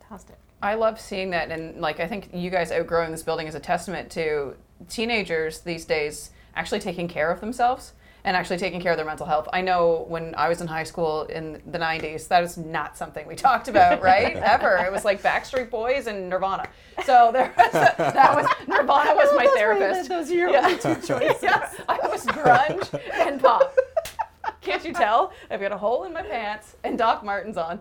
Fantastic. 0.00 0.38
I 0.62 0.74
love 0.74 1.00
seeing 1.00 1.30
that, 1.30 1.50
and 1.50 1.80
like 1.80 1.98
I 2.00 2.06
think 2.06 2.28
you 2.32 2.50
guys 2.50 2.70
outgrowing 2.70 3.10
this 3.10 3.22
building 3.22 3.46
is 3.48 3.54
a 3.54 3.60
testament 3.60 4.10
to 4.12 4.54
teenagers 4.88 5.60
these 5.60 5.84
days 5.84 6.30
actually 6.54 6.80
taking 6.80 7.08
care 7.08 7.30
of 7.30 7.40
themselves 7.40 7.92
and 8.24 8.36
actually 8.36 8.58
taking 8.58 8.80
care 8.80 8.92
of 8.92 8.96
their 8.96 9.06
mental 9.06 9.26
health. 9.26 9.48
I 9.52 9.60
know 9.62 10.04
when 10.06 10.34
I 10.36 10.48
was 10.48 10.60
in 10.60 10.68
high 10.68 10.84
school 10.84 11.24
in 11.24 11.60
the 11.66 11.78
90s, 11.78 12.28
that 12.28 12.44
is 12.44 12.56
not 12.56 12.96
something 12.96 13.26
we 13.26 13.34
talked 13.48 13.66
about, 13.66 14.00
right? 14.00 14.36
Ever. 14.56 14.76
It 14.86 14.92
was 14.92 15.04
like 15.04 15.20
Backstreet 15.22 15.70
Boys 15.70 16.06
and 16.06 16.28
Nirvana. 16.30 16.68
So 17.04 17.30
there 17.32 17.52
was 17.58 17.72
that 17.72 18.34
was 18.36 18.46
Nirvana 18.68 19.14
was 19.16 19.28
oh, 19.30 19.36
my 19.36 19.44
That's 19.44 19.56
therapist. 19.56 20.08
Those 20.08 20.30
are 20.30 20.34
your 20.34 20.50
Yeah. 20.50 20.76
two 20.76 20.94
choices. 20.94 21.42
yeah, 21.42 21.68
I 21.88 21.98
was 22.06 22.24
grunge 22.26 23.00
and 23.14 23.40
pop. 23.40 23.74
Can't 24.60 24.84
you 24.84 24.92
tell? 24.92 25.32
I've 25.50 25.60
got 25.60 25.72
a 25.72 25.76
hole 25.78 26.04
in 26.04 26.12
my 26.12 26.22
pants 26.22 26.76
and 26.84 26.96
Doc 26.96 27.24
Martens 27.24 27.56
on. 27.56 27.80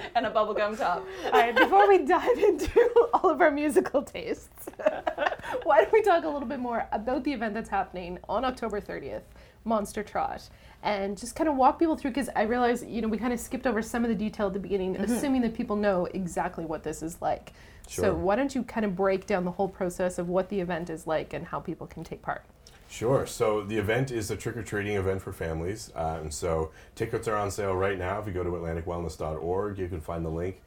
and 0.14 0.26
a 0.26 0.30
bubblegum 0.30 0.76
top. 0.76 1.06
All 1.26 1.32
right, 1.32 1.54
before 1.54 1.88
we 1.88 1.98
dive 1.98 2.38
into 2.38 3.08
all 3.14 3.30
of 3.30 3.40
our 3.40 3.50
musical 3.50 4.02
tastes, 4.02 4.68
why 5.64 5.78
don't 5.78 5.92
we 5.92 6.02
talk 6.02 6.24
a 6.24 6.28
little 6.28 6.48
bit 6.48 6.60
more 6.60 6.86
about 6.92 7.24
the 7.24 7.32
event 7.32 7.54
that's 7.54 7.68
happening 7.68 8.18
on 8.28 8.44
October 8.44 8.80
30th, 8.80 9.22
Monster 9.64 10.02
Trot, 10.02 10.48
and 10.82 11.16
just 11.16 11.36
kind 11.36 11.48
of 11.48 11.56
walk 11.56 11.78
people 11.78 11.96
through 11.96 12.10
because 12.10 12.28
I 12.34 12.42
realize, 12.42 12.84
you 12.84 13.02
know, 13.02 13.08
we 13.08 13.18
kind 13.18 13.32
of 13.32 13.40
skipped 13.40 13.66
over 13.66 13.82
some 13.82 14.04
of 14.04 14.08
the 14.08 14.16
detail 14.16 14.48
at 14.48 14.52
the 14.52 14.58
beginning, 14.58 14.94
mm-hmm. 14.94 15.04
assuming 15.04 15.42
that 15.42 15.54
people 15.54 15.76
know 15.76 16.06
exactly 16.06 16.64
what 16.64 16.82
this 16.82 17.02
is 17.02 17.20
like. 17.20 17.52
Sure. 17.88 18.04
So 18.04 18.14
why 18.14 18.36
don't 18.36 18.54
you 18.54 18.62
kind 18.62 18.86
of 18.86 18.96
break 18.96 19.26
down 19.26 19.44
the 19.44 19.50
whole 19.50 19.68
process 19.68 20.18
of 20.18 20.28
what 20.28 20.48
the 20.48 20.60
event 20.60 20.88
is 20.90 21.06
like 21.06 21.32
and 21.32 21.46
how 21.46 21.60
people 21.60 21.86
can 21.86 22.04
take 22.04 22.22
part? 22.22 22.44
Sure. 22.92 23.26
So 23.26 23.62
the 23.62 23.78
event 23.78 24.10
is 24.10 24.30
a 24.30 24.36
trick 24.36 24.54
or 24.54 24.62
treating 24.62 24.96
event 24.96 25.22
for 25.22 25.32
families, 25.32 25.90
uh, 25.96 26.18
and 26.20 26.32
so 26.32 26.72
tickets 26.94 27.26
are 27.26 27.36
on 27.36 27.50
sale 27.50 27.74
right 27.74 27.98
now. 27.98 28.20
If 28.20 28.26
you 28.26 28.34
go 28.34 28.44
to 28.44 28.50
AtlanticWellness.org, 28.50 29.78
you 29.78 29.88
can 29.88 30.02
find 30.02 30.22
the 30.22 30.28
link, 30.28 30.60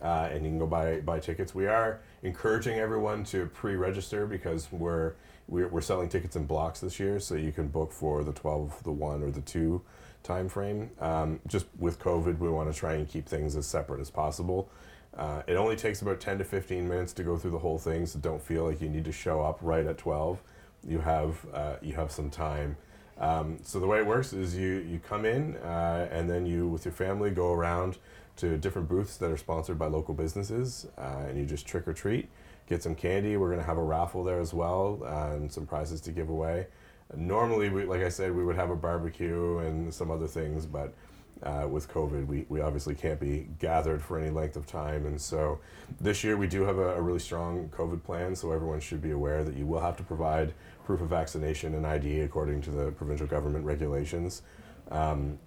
uh, 0.00 0.28
and 0.30 0.44
you 0.44 0.50
can 0.52 0.60
go 0.60 0.66
buy 0.68 1.00
buy 1.00 1.18
tickets. 1.18 1.56
We 1.56 1.66
are 1.66 1.98
encouraging 2.22 2.78
everyone 2.78 3.24
to 3.24 3.46
pre-register 3.46 4.26
because 4.28 4.70
we're 4.70 5.14
we're, 5.48 5.66
we're 5.66 5.80
selling 5.80 6.08
tickets 6.08 6.36
in 6.36 6.46
blocks 6.46 6.78
this 6.78 7.00
year, 7.00 7.18
so 7.18 7.34
you 7.34 7.50
can 7.50 7.66
book 7.66 7.90
for 7.90 8.22
the 8.22 8.32
12, 8.32 8.84
the 8.84 8.92
one, 8.92 9.24
or 9.24 9.32
the 9.32 9.40
two 9.40 9.82
time 10.22 10.48
frame. 10.48 10.88
Um, 11.00 11.40
just 11.48 11.66
with 11.80 11.98
COVID, 11.98 12.38
we 12.38 12.48
want 12.48 12.72
to 12.72 12.78
try 12.78 12.94
and 12.94 13.08
keep 13.08 13.26
things 13.26 13.56
as 13.56 13.66
separate 13.66 14.00
as 14.00 14.08
possible. 14.08 14.70
Uh, 15.16 15.42
it 15.48 15.56
only 15.56 15.74
takes 15.74 16.00
about 16.00 16.20
10 16.20 16.38
to 16.38 16.44
15 16.44 16.88
minutes 16.88 17.12
to 17.14 17.24
go 17.24 17.36
through 17.36 17.50
the 17.50 17.58
whole 17.58 17.76
thing, 17.76 18.06
so 18.06 18.20
don't 18.20 18.40
feel 18.40 18.68
like 18.68 18.80
you 18.80 18.88
need 18.88 19.04
to 19.04 19.12
show 19.12 19.40
up 19.42 19.58
right 19.60 19.84
at 19.84 19.98
12. 19.98 20.40
You 20.86 21.00
have 21.00 21.46
uh, 21.52 21.76
you 21.82 21.94
have 21.94 22.10
some 22.10 22.30
time. 22.30 22.76
Um, 23.18 23.58
so 23.62 23.78
the 23.78 23.86
way 23.86 23.98
it 23.98 24.06
works 24.06 24.32
is 24.32 24.56
you 24.56 24.84
you 24.88 24.98
come 24.98 25.24
in 25.24 25.56
uh, 25.58 26.08
and 26.10 26.28
then 26.28 26.46
you 26.46 26.66
with 26.66 26.84
your 26.84 26.92
family 26.92 27.30
go 27.30 27.52
around 27.52 27.98
to 28.36 28.56
different 28.56 28.88
booths 28.88 29.18
that 29.18 29.30
are 29.30 29.36
sponsored 29.36 29.78
by 29.78 29.86
local 29.86 30.14
businesses, 30.14 30.86
uh, 30.98 31.26
and 31.28 31.38
you 31.38 31.44
just 31.44 31.66
trick 31.66 31.86
or 31.86 31.92
treat, 31.92 32.28
get 32.66 32.82
some 32.82 32.94
candy. 32.94 33.36
We're 33.36 33.50
gonna 33.50 33.62
have 33.62 33.78
a 33.78 33.82
raffle 33.82 34.24
there 34.24 34.40
as 34.40 34.54
well 34.54 35.02
uh, 35.04 35.34
and 35.36 35.52
some 35.52 35.66
prizes 35.66 36.00
to 36.02 36.12
give 36.12 36.30
away. 36.30 36.66
Normally, 37.14 37.68
we, 37.68 37.84
like 37.84 38.02
I 38.02 38.08
said, 38.08 38.34
we 38.34 38.42
would 38.42 38.56
have 38.56 38.70
a 38.70 38.76
barbecue 38.76 39.58
and 39.58 39.92
some 39.92 40.10
other 40.10 40.26
things, 40.26 40.64
but 40.64 40.94
uh, 41.42 41.66
with 41.68 41.88
COVID, 41.92 42.26
we, 42.26 42.46
we 42.48 42.60
obviously 42.60 42.94
can't 42.94 43.18
be 43.18 43.48
gathered 43.58 44.00
for 44.00 44.18
any 44.18 44.30
length 44.30 44.56
of 44.56 44.66
time. 44.66 45.06
And 45.06 45.20
so 45.20 45.58
this 46.00 46.22
year 46.22 46.36
we 46.36 46.46
do 46.46 46.62
have 46.62 46.78
a, 46.78 46.94
a 46.94 47.02
really 47.02 47.18
strong 47.18 47.68
COVID 47.68 48.02
plan, 48.02 48.34
so 48.34 48.52
everyone 48.52 48.80
should 48.80 49.02
be 49.02 49.10
aware 49.10 49.44
that 49.44 49.56
you 49.56 49.66
will 49.66 49.80
have 49.80 49.96
to 49.98 50.02
provide 50.02 50.54
proof 50.84 51.00
of 51.00 51.08
vaccination 51.08 51.74
and 51.74 51.86
ID 51.86 52.20
according 52.20 52.60
to 52.62 52.70
the 52.70 52.90
provincial 52.92 53.26
government 53.26 53.64
regulations. 53.64 54.42
Um, 54.90 55.38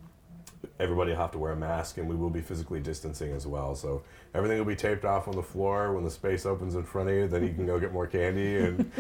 everybody 0.80 1.12
will 1.12 1.18
have 1.18 1.32
to 1.32 1.38
wear 1.38 1.52
a 1.52 1.56
mask, 1.56 1.98
and 1.98 2.08
we 2.08 2.16
will 2.16 2.30
be 2.30 2.42
physically 2.42 2.80
distancing 2.80 3.32
as 3.32 3.46
well. 3.46 3.76
So 3.76 4.04
everything 4.34 4.58
will 4.58 4.66
be 4.66 4.76
taped 4.76 5.06
off 5.06 5.28
on 5.28 5.36
the 5.36 5.44
floor. 5.44 5.94
When 5.94 6.04
the 6.04 6.12
space 6.12 6.46
opens 6.46 6.76
in 6.76 6.84
front 6.84 7.10
of 7.10 7.16
you, 7.16 7.28
then 7.28 7.46
you 7.46 7.54
can 7.54 7.66
go 7.66 7.80
get 7.80 7.94
more 7.94 8.08
candy. 8.08 8.58
And 8.58 8.92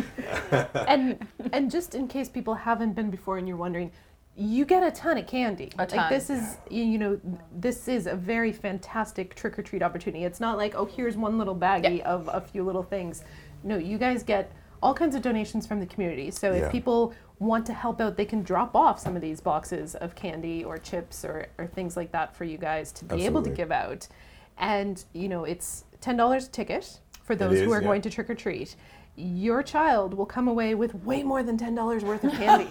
and 0.87 1.27
and 1.51 1.71
just 1.71 1.95
in 1.95 2.07
case 2.07 2.29
people 2.29 2.53
haven't 2.53 2.93
been 2.93 3.09
before 3.09 3.37
and 3.37 3.47
you're 3.47 3.57
wondering 3.57 3.91
you 4.37 4.65
get 4.65 4.83
a 4.83 4.91
ton 4.91 5.17
of 5.17 5.25
candy 5.25 5.71
A 5.79 5.85
ton. 5.85 5.97
like 5.97 6.09
this 6.09 6.29
is 6.29 6.57
you 6.69 6.83
you 6.83 6.97
know 6.97 7.19
this 7.53 7.87
is 7.87 8.05
a 8.05 8.15
very 8.15 8.51
fantastic 8.51 9.33
trick 9.33 9.57
or 9.57 9.63
treat 9.63 9.81
opportunity 9.81 10.25
it's 10.25 10.41
not 10.41 10.57
like 10.57 10.75
oh 10.75 10.83
here's 10.85 11.15
one 11.15 11.37
little 11.37 11.55
baggie 11.55 12.01
of 12.01 12.29
a 12.31 12.41
few 12.41 12.63
little 12.63 12.83
things 12.83 13.23
no 13.63 13.77
you 13.77 13.97
guys 13.97 14.23
get 14.23 14.51
all 14.85 14.93
kinds 14.93 15.15
of 15.15 15.21
donations 15.21 15.65
from 15.65 15.79
the 15.79 15.85
community 15.85 16.29
so 16.31 16.53
Yeah. 16.53 16.65
if 16.65 16.71
people 16.71 17.13
want 17.39 17.65
to 17.65 17.73
help 17.73 17.99
out 17.99 18.15
they 18.17 18.25
can 18.25 18.43
drop 18.43 18.75
off 18.75 18.99
some 18.99 19.15
of 19.15 19.21
these 19.21 19.41
boxes 19.41 19.95
of 19.95 20.15
candy 20.15 20.63
or 20.63 20.77
chips 20.77 21.25
or, 21.25 21.47
or 21.57 21.67
things 21.67 21.97
like 21.97 22.11
that 22.11 22.35
for 22.35 22.45
you 22.45 22.57
guys 22.57 22.91
to 22.93 23.05
be 23.05 23.25
able 23.25 23.41
to 23.41 23.49
give 23.49 23.71
out 23.71 24.07
and 24.57 25.03
you 25.13 25.27
know 25.27 25.43
it's 25.43 25.85
$10 26.01 26.47
a 26.47 26.51
ticket 26.51 26.99
for 27.23 27.35
those 27.35 27.59
who 27.59 27.71
are 27.73 27.81
yeah. 27.81 27.87
going 27.87 28.01
to 28.01 28.09
trick 28.09 28.29
or 28.29 28.35
treat 28.35 28.75
your 29.15 29.63
child 29.63 30.13
will 30.13 30.25
come 30.25 30.47
away 30.47 30.75
with 30.75 30.93
way 31.03 31.23
more 31.23 31.41
than 31.41 31.57
$10 31.57 32.03
worth 32.03 32.23
of 32.23 32.31
candy. 32.33 32.67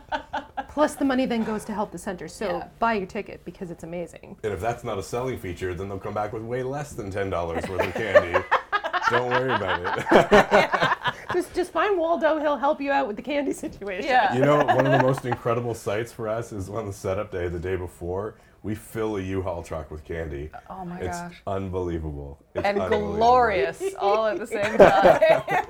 Plus, 0.68 0.94
the 0.94 1.04
money 1.04 1.26
then 1.26 1.44
goes 1.44 1.64
to 1.66 1.74
help 1.74 1.92
the 1.92 1.98
center. 1.98 2.28
So 2.28 2.46
Yeah. 2.46 2.68
buy 2.78 2.94
your 2.94 3.06
ticket 3.06 3.44
because 3.44 3.70
it's 3.70 3.84
amazing. 3.84 4.36
And 4.42 4.52
if 4.54 4.60
that's 4.60 4.84
not 4.84 4.98
a 4.98 5.02
selling 5.02 5.38
feature, 5.38 5.74
then 5.74 5.88
they'll 5.88 5.98
come 5.98 6.14
back 6.14 6.32
with 6.32 6.42
way 6.42 6.62
less 6.62 6.92
than 6.92 7.10
ten 7.10 7.28
dollars 7.28 7.68
worth 7.68 7.86
of 7.86 7.94
candy. 7.94 8.38
Don't 9.10 9.28
worry 9.28 9.52
about 9.52 9.98
it. 9.98 10.90
just, 11.32 11.54
just 11.54 11.72
find 11.72 11.98
Waldo. 11.98 12.38
He'll 12.38 12.56
help 12.56 12.80
you 12.80 12.90
out 12.90 13.06
with 13.06 13.16
the 13.16 13.22
candy 13.22 13.52
situation. 13.66 14.04
Yeah. 14.04 14.34
you 14.34 14.40
know, 14.44 14.58
one 14.64 14.86
of 14.86 14.92
the 14.92 15.02
most 15.02 15.24
incredible 15.24 15.74
sights 15.74 16.12
for 16.12 16.28
us 16.28 16.52
is 16.52 16.68
on 16.68 16.86
the 16.86 16.92
setup 16.92 17.30
day, 17.30 17.48
the 17.48 17.58
day 17.58 17.76
before, 17.76 18.34
we 18.64 18.76
fill 18.76 19.16
a 19.16 19.20
U-Haul 19.20 19.64
truck 19.64 19.90
with 19.90 20.04
candy. 20.04 20.48
Oh 20.70 20.84
my 20.84 21.00
it's 21.00 21.18
gosh. 21.18 21.42
unbelievable. 21.48 22.38
It's 22.54 22.64
And 22.64 22.80
unbelievable. 22.80 23.16
glorious 23.16 23.82
all 23.98 24.26
at 24.26 24.38
the 24.38 24.46
same 24.46 24.78
time. 24.78 25.20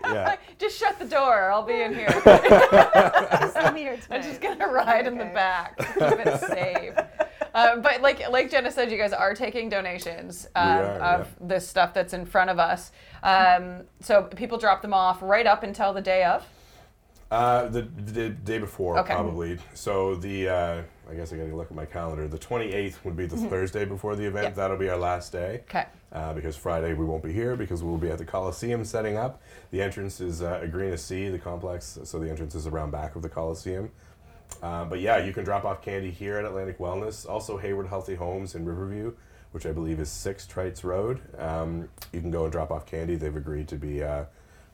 Yeah. 0.05 0.37
Just 0.59 0.79
shut 0.79 0.99
the 0.99 1.07
door. 1.07 1.51
I'll 1.51 1.63
be 1.65 1.81
in 1.81 1.95
here. 1.95 2.09
Just 2.11 3.55
let 3.57 3.73
me 3.75 3.81
hear 3.81 3.95
it 3.95 4.07
I'm 4.11 4.23
just 4.23 4.41
gonna 4.43 4.69
ride 4.69 5.07
in 5.07 5.17
the 5.17 5.25
Okay. 5.25 5.33
back, 5.35 5.77
keep 5.79 6.27
it 6.27 6.41
safe. 6.41 6.95
Uh, 7.55 7.77
but 7.77 8.01
like 8.01 8.29
like 8.31 8.51
Jenna 8.51 8.71
said, 8.71 8.91
you 8.91 8.99
guys 8.99 9.13
are 9.13 9.35
taking 9.35 9.69
donations 9.69 10.47
um, 10.55 10.69
are, 10.69 11.01
of 11.01 11.29
this 11.41 11.69
stuff 11.69 11.93
that's 11.93 12.13
in 12.13 12.25
front 12.25 12.51
of 12.51 12.59
us. 12.59 12.93
Um, 13.23 13.83
so 14.01 14.23
people 14.23 14.59
drop 14.59 14.83
them 14.83 14.95
off 14.95 15.23
right 15.23 15.47
up 15.47 15.63
until 15.63 15.93
the 15.93 16.01
day 16.01 16.25
of. 16.25 16.47
Uh, 17.33 17.67
the, 17.69 17.81
the 17.81 18.29
day 18.29 18.59
before, 18.59 18.99
Okay. 18.99 19.15
probably. 19.15 19.57
So 19.73 20.15
the, 20.17 20.51
uh, 20.51 20.83
I 21.11 21.15
guess 21.15 21.33
I 21.33 21.39
got 21.39 21.47
to 21.47 21.57
look 21.57 21.71
at 21.71 21.75
my 21.75 21.87
calendar. 21.87 22.29
The 22.29 22.37
28th 22.37 23.03
would 23.05 23.17
be 23.17 23.25
the 23.25 23.39
Thursday 23.49 23.87
before 23.87 24.17
the 24.17 24.27
event. 24.27 24.49
Yep. 24.49 24.55
That'll 24.57 24.77
be 24.77 24.91
our 24.91 24.99
last 24.99 25.33
day. 25.33 25.63
Okay. 25.71 25.87
Uh, 26.13 26.35
because 26.35 26.57
Friday 26.59 26.93
we 26.93 27.07
won't 27.07 27.23
be 27.23 27.33
here 27.33 27.57
because 27.57 27.83
we'll 27.83 27.97
be 27.97 28.11
at 28.11 28.19
the 28.19 28.25
Coliseum 28.27 28.85
setting 28.85 29.17
up. 29.17 29.41
The 29.71 29.81
entrance 29.81 30.21
is 30.21 30.43
uh, 30.43 30.61
Agrena 30.63 30.99
C, 30.99 31.31
the 31.31 31.39
complex, 31.39 31.99
so 32.05 32.19
the 32.19 32.29
entrance 32.29 32.55
is 32.55 32.67
around 32.67 32.91
back 32.91 33.17
of 33.17 33.23
the 33.23 33.31
Coliseum. 33.31 33.91
Uh, 34.63 34.85
but 34.85 35.01
yeah, 35.01 35.19
you 35.19 35.33
can 35.33 35.45
drop 35.45 35.65
off 35.65 35.83
candy 35.83 36.11
here 36.11 36.39
at 36.39 36.45
Atlantic 36.45 36.79
Wellness, 36.79 37.29
also 37.29 37.57
Hayward 37.57 37.89
Healthy 37.89 38.15
Homes 38.15 38.55
in 38.55 38.65
Riverview, 38.65 39.13
which 39.53 39.67
I 39.67 39.73
believe 39.73 40.01
is 40.01 40.11
6 40.11 40.47
Trites 40.47 40.85
Road. 40.85 41.21
Um, 41.39 41.89
you 42.13 42.21
can 42.21 42.31
go 42.31 42.45
and 42.45 42.53
drop 42.53 42.71
off 42.71 42.87
candy. 42.87 43.17
They've 43.17 43.35
agreed 43.35 43.69
to 43.69 43.77
be 43.77 44.03
uh, 44.03 44.25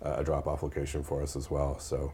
a 0.03 0.25
drop 0.25 0.47
off 0.47 0.63
location 0.63 1.03
for 1.03 1.23
us 1.23 1.37
as 1.37 1.51
well. 1.51 1.79
So 1.79 2.13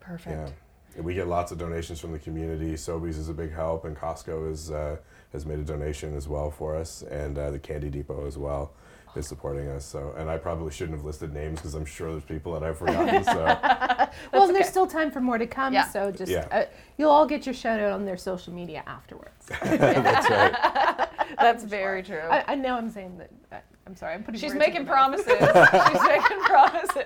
Perfect. 0.00 0.50
yeah. 0.96 1.02
We 1.02 1.14
get 1.14 1.28
lots 1.28 1.52
of 1.52 1.58
donations 1.58 2.00
from 2.00 2.10
the 2.12 2.18
community. 2.18 2.72
Sobeys 2.72 3.16
is 3.16 3.28
a 3.28 3.34
big 3.34 3.52
help, 3.52 3.84
and 3.84 3.96
Costco 3.96 4.50
is, 4.50 4.72
uh, 4.72 4.96
has 5.32 5.46
made 5.46 5.60
a 5.60 5.62
donation 5.62 6.16
as 6.16 6.26
well 6.26 6.50
for 6.50 6.74
us, 6.74 7.02
and 7.02 7.38
uh, 7.38 7.52
the 7.52 7.60
Candy 7.60 7.90
Depot 7.90 8.26
as 8.26 8.36
well 8.36 8.72
is 9.16 9.26
supporting 9.26 9.68
us. 9.68 9.84
So, 9.84 10.14
and 10.16 10.30
I 10.30 10.36
probably 10.38 10.70
shouldn't 10.72 10.96
have 10.96 11.04
listed 11.04 11.32
names 11.32 11.56
because 11.58 11.74
I'm 11.74 11.84
sure 11.84 12.10
there's 12.12 12.24
people 12.24 12.52
that 12.58 12.62
I've 12.62 12.78
forgotten. 12.78 13.24
so, 13.24 13.32
well, 14.32 14.46
and 14.46 14.54
there's 14.54 14.68
still 14.68 14.86
time 14.86 15.10
for 15.10 15.20
more 15.20 15.38
to 15.38 15.46
come. 15.46 15.72
Yeah. 15.72 15.88
So 15.88 16.10
just 16.10 16.30
Yeah. 16.30 16.46
uh, 16.50 16.64
you'll 16.96 17.10
all 17.10 17.26
get 17.26 17.46
your 17.46 17.54
shout 17.54 17.80
out 17.80 17.92
on 17.92 18.04
their 18.04 18.16
social 18.16 18.52
media 18.52 18.82
afterwards. 18.86 19.46
that's 19.62 20.30
right. 20.30 21.08
That's 21.38 21.64
very 21.64 22.02
true. 22.02 22.18
I, 22.20 22.44
I 22.48 22.54
know 22.54 22.76
I'm 22.76 22.90
saying 22.90 23.18
that. 23.18 23.30
Uh, 23.52 23.56
I'm 23.86 23.96
sorry. 23.96 24.14
I'm 24.14 24.22
putting. 24.22 24.40
She's 24.40 24.52
words 24.54 24.64
in 24.64 24.70
making 24.72 24.86
promises. 24.86 25.26
She's 25.28 26.02
making 26.02 26.40
promises. 26.44 27.04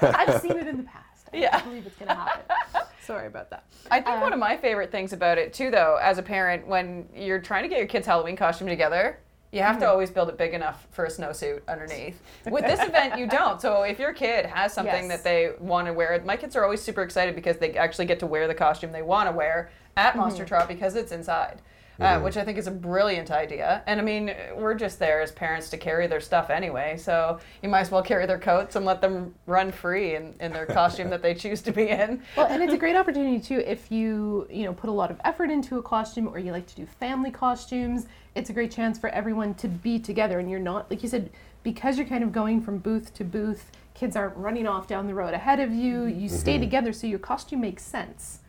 I've 0.00 0.40
seen 0.40 0.52
it 0.58 0.66
in 0.68 0.76
the 0.78 0.82
past. 0.84 1.28
I 1.32 1.36
Yeah. 1.38 1.60
believe 1.62 1.86
it's 1.86 1.96
going 1.96 2.08
to 2.08 2.14
happen. 2.14 2.56
Sorry 3.02 3.26
about 3.28 3.50
that. 3.50 3.64
I 3.90 4.00
think 4.00 4.20
one 4.20 4.32
of 4.32 4.38
my 4.38 4.56
favorite 4.56 4.90
things 4.90 5.12
about 5.12 5.38
it 5.38 5.52
too, 5.52 5.70
though, 5.70 5.96
as 6.02 6.18
a 6.18 6.22
parent, 6.22 6.66
when 6.66 7.08
you're 7.14 7.40
trying 7.40 7.62
to 7.62 7.68
get 7.68 7.78
your 7.78 7.86
kid's 7.86 8.06
Halloween 8.06 8.36
costume 8.36 8.66
together, 8.68 9.18
you 9.52 9.60
have 9.60 9.78
to 9.78 9.86
hmm. 9.86 9.90
always 9.90 10.10
build 10.10 10.28
it 10.28 10.36
big 10.36 10.54
enough 10.54 10.86
for 10.90 11.04
a 11.04 11.08
snowsuit 11.08 11.60
underneath. 11.68 12.20
With 12.50 12.64
this 12.64 12.80
event, 12.88 13.18
you 13.18 13.26
don't. 13.26 13.60
So 13.60 13.82
if 13.82 13.98
your 13.98 14.12
kid 14.12 14.46
has 14.46 14.72
something 14.72 15.06
Yes. 15.06 15.22
that 15.22 15.24
they 15.24 15.52
want 15.58 15.86
to 15.86 15.92
wear, 15.92 16.20
my 16.24 16.36
kids 16.36 16.56
are 16.56 16.64
always 16.64 16.82
super 16.82 17.02
excited 17.02 17.34
because 17.34 17.58
they 17.58 17.74
actually 17.74 18.06
get 18.06 18.18
to 18.20 18.26
wear 18.26 18.46
the 18.46 18.54
costume 18.54 18.92
they 18.92 19.02
want 19.02 19.28
to 19.28 19.32
wear 19.32 19.70
at 19.96 20.10
mm-hmm. 20.10 20.20
Monster 20.20 20.44
Trot 20.44 20.68
because 20.68 20.96
it's 20.96 21.12
inside. 21.12 21.60
Uh, 21.98 22.20
which 22.20 22.36
I 22.36 22.44
think 22.44 22.58
is 22.58 22.66
a 22.66 22.72
brilliant 22.72 23.30
idea. 23.30 23.82
And 23.86 23.98
I 23.98 24.02
mean, 24.02 24.34
we're 24.54 24.74
just 24.74 24.98
there 24.98 25.22
as 25.22 25.32
parents 25.32 25.70
to 25.70 25.78
carry 25.78 26.06
their 26.06 26.20
stuff 26.20 26.50
anyway. 26.50 26.98
So 26.98 27.40
you 27.62 27.70
might 27.70 27.80
as 27.80 27.90
well 27.90 28.02
carry 28.02 28.26
their 28.26 28.38
coats 28.38 28.76
and 28.76 28.84
let 28.84 29.00
them 29.00 29.34
run 29.46 29.72
free 29.72 30.14
in, 30.14 30.34
in 30.40 30.52
their 30.52 30.66
costume 30.66 31.08
that 31.08 31.22
they 31.22 31.32
choose 31.46 31.62
to 31.62 31.72
be 31.72 31.88
in. 31.88 32.22
Well, 32.36 32.46
and 32.48 32.62
it's 32.62 32.74
a 32.74 32.78
great 32.78 32.96
opportunity 32.96 33.40
too 33.40 33.62
if 33.66 33.90
you 33.90 34.46
you 34.50 34.64
know 34.64 34.74
put 34.74 34.90
a 34.90 34.92
lot 34.92 35.10
of 35.10 35.18
effort 35.24 35.50
into 35.50 35.78
a 35.78 35.82
costume 35.82 36.28
or 36.28 36.38
you 36.38 36.52
like 36.52 36.66
to 36.66 36.76
do 36.76 36.84
family 36.84 37.30
costumes. 37.30 38.06
It's 38.34 38.50
a 38.50 38.52
great 38.52 38.70
chance 38.70 38.98
for 38.98 39.08
everyone 39.08 39.54
to 39.54 39.68
be 39.68 39.98
together, 39.98 40.38
and 40.38 40.50
you're 40.50 40.60
not 40.60 40.90
like 40.90 41.02
you 41.02 41.08
said 41.08 41.30
because 41.62 41.96
you're 41.96 42.06
kind 42.06 42.22
of 42.22 42.30
going 42.30 42.60
from 42.60 42.78
booth 42.78 43.14
to 43.14 43.24
booth. 43.24 43.72
Kids 43.94 44.14
aren't 44.14 44.36
running 44.36 44.66
off 44.66 44.86
down 44.86 45.06
the 45.06 45.14
road 45.14 45.32
ahead 45.32 45.58
of 45.58 45.72
you. 45.72 46.04
You 46.04 46.28
stay 46.28 46.58
together, 46.58 46.92
so 46.92 47.06
your 47.06 47.18
costume 47.18 47.62
makes 47.62 47.82
sense. 47.82 48.40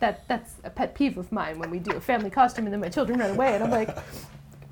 That 0.00 0.26
that's 0.28 0.54
a 0.64 0.70
pet 0.70 0.94
peeve 0.94 1.18
of 1.18 1.30
mine 1.30 1.58
when 1.58 1.70
we 1.70 1.78
do 1.78 1.94
a 1.96 2.00
family 2.00 2.30
costume 2.30 2.64
and 2.64 2.72
then 2.72 2.80
my 2.80 2.88
children 2.88 3.18
run 3.18 3.32
away, 3.32 3.54
and 3.54 3.62
I'm 3.62 3.70
like, 3.70 3.96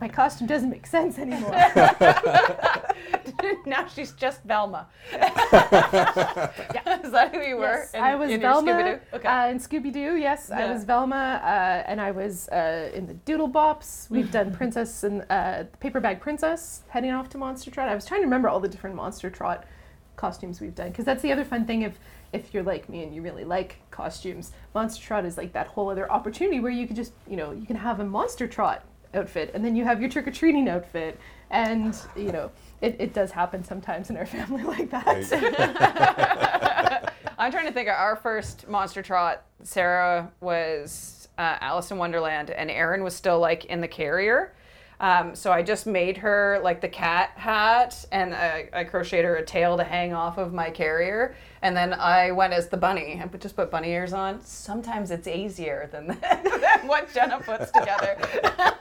my 0.01 0.09
costume 0.09 0.47
doesn't 0.47 0.71
make 0.71 0.87
sense 0.87 1.18
anymore. 1.18 1.51
now 3.66 3.87
she's 3.88 4.12
just 4.12 4.42
Velma. 4.44 4.87
yeah. 5.12 7.01
Is 7.03 7.12
that 7.12 7.31
who 7.35 7.40
you 7.40 7.57
were? 7.57 7.79
Yes, 7.79 7.94
in- 7.94 8.03
I 8.03 8.14
was 8.14 8.31
in 8.31 8.40
Velma? 8.40 9.01
Okay. 9.12 9.29
uh, 9.29 9.49
in 9.49 9.59
Scooby 9.59 9.92
Doo. 9.92 10.16
Yes, 10.16 10.51
I 10.51 10.73
was 10.73 10.85
Velma, 10.85 11.40
uh, 11.42 11.90
and 11.90 12.01
I 12.01 12.11
was 12.12 12.49
uh, 12.49 12.90
in 12.94 13.07
the 13.07 13.14
Doodlebops. 13.14 14.11
We've 14.11 14.31
done 14.31 14.53
Princess 14.55 15.05
and 15.05 15.25
uh, 15.31 15.64
Paper 15.81 16.01
Bag 16.01 16.21
Princess, 16.21 16.83
heading 16.88 17.11
off 17.11 17.29
to 17.31 17.38
Monster 17.38 17.71
Trot. 17.71 17.88
I 17.88 17.94
was 17.94 18.05
trying 18.05 18.21
to 18.21 18.27
remember 18.27 18.49
all 18.49 18.61
the 18.61 18.68
different 18.68 18.97
Monster 18.97 19.31
Trot 19.31 19.64
costumes 20.16 20.61
we've 20.61 20.75
done 20.75 20.90
because 20.90 21.05
that's 21.05 21.23
the 21.23 21.31
other 21.33 21.44
fun 21.44 21.64
thing 21.64 21.83
if 21.83 21.97
if 22.32 22.52
you're 22.52 22.62
like 22.62 22.88
me 22.88 23.02
and 23.02 23.14
you 23.14 23.22
really 23.22 23.44
like 23.44 23.76
costumes. 23.90 24.52
Monster 24.74 25.04
Trot 25.04 25.24
is 25.24 25.36
like 25.36 25.52
that 25.52 25.68
whole 25.68 25.90
other 25.90 26.10
opportunity 26.10 26.60
where 26.60 26.72
you 26.72 26.86
could 26.86 26.96
just 26.96 27.12
you 27.28 27.36
know 27.36 27.52
you 27.52 27.66
can 27.66 27.76
have 27.76 28.00
a 28.00 28.04
Monster 28.04 28.46
Trot 28.46 28.84
outfit 29.14 29.50
and 29.54 29.64
then 29.64 29.74
you 29.74 29.84
have 29.84 30.00
your 30.00 30.10
trick 30.10 30.26
or 30.26 30.30
treating 30.30 30.68
outfit 30.68 31.18
and 31.50 31.96
you 32.16 32.32
know. 32.32 32.50
It, 32.80 32.94
it 33.00 33.12
does 33.12 33.32
happen 33.32 33.64
sometimes 33.64 34.08
in 34.08 34.16
our 34.16 34.26
family 34.34 34.62
like 34.62 34.90
that. 34.90 35.04
I'm 37.38 37.50
trying 37.52 37.66
to 37.66 37.72
think 37.72 37.88
of 37.88 37.94
our 37.94 38.14
first 38.16 38.68
Monster 38.68 39.02
Trot. 39.02 39.44
Sarah 39.62 40.30
was 40.40 41.28
uh, 41.38 41.56
Alice 41.60 41.90
in 41.90 41.98
Wonderland, 41.98 42.50
and 42.50 42.70
Aaron 42.70 43.02
was 43.02 43.14
still 43.14 43.38
like 43.38 43.64
in 43.66 43.80
the 43.80 43.88
carrier. 43.88 44.54
Um, 45.00 45.34
so 45.37 45.52
I 45.52 45.62
just 45.62 45.87
made 45.87 46.16
her 46.18 46.61
like 46.62 46.80
the 46.80 46.88
cat 46.88 47.30
hat, 47.37 48.04
and 48.11 48.34
I, 48.34 48.68
I 48.72 48.84
crocheted 48.84 49.24
her 49.24 49.37
a 49.37 49.44
tail 49.44 49.76
to 49.76 49.84
hang 49.84 50.12
off 50.12 50.38
of 50.38 50.52
my 50.52 50.70
carrier. 50.70 51.37
And 51.62 51.76
then 51.76 51.92
I 51.94 52.32
went 52.32 52.52
as 52.52 52.68
the 52.68 52.76
bunny 52.76 53.12
and 53.20 53.40
just 53.40 53.54
put 53.56 53.70
bunny 53.70 53.90
ears 53.92 54.12
on. 54.12 54.40
Sometimes 54.40 55.11
it's 55.11 55.28
easier 55.28 55.88
than, 55.92 56.06
than 56.20 56.87
what 56.87 57.12
Jenna 57.12 57.40
puts 57.40 57.70
together. 57.70 58.18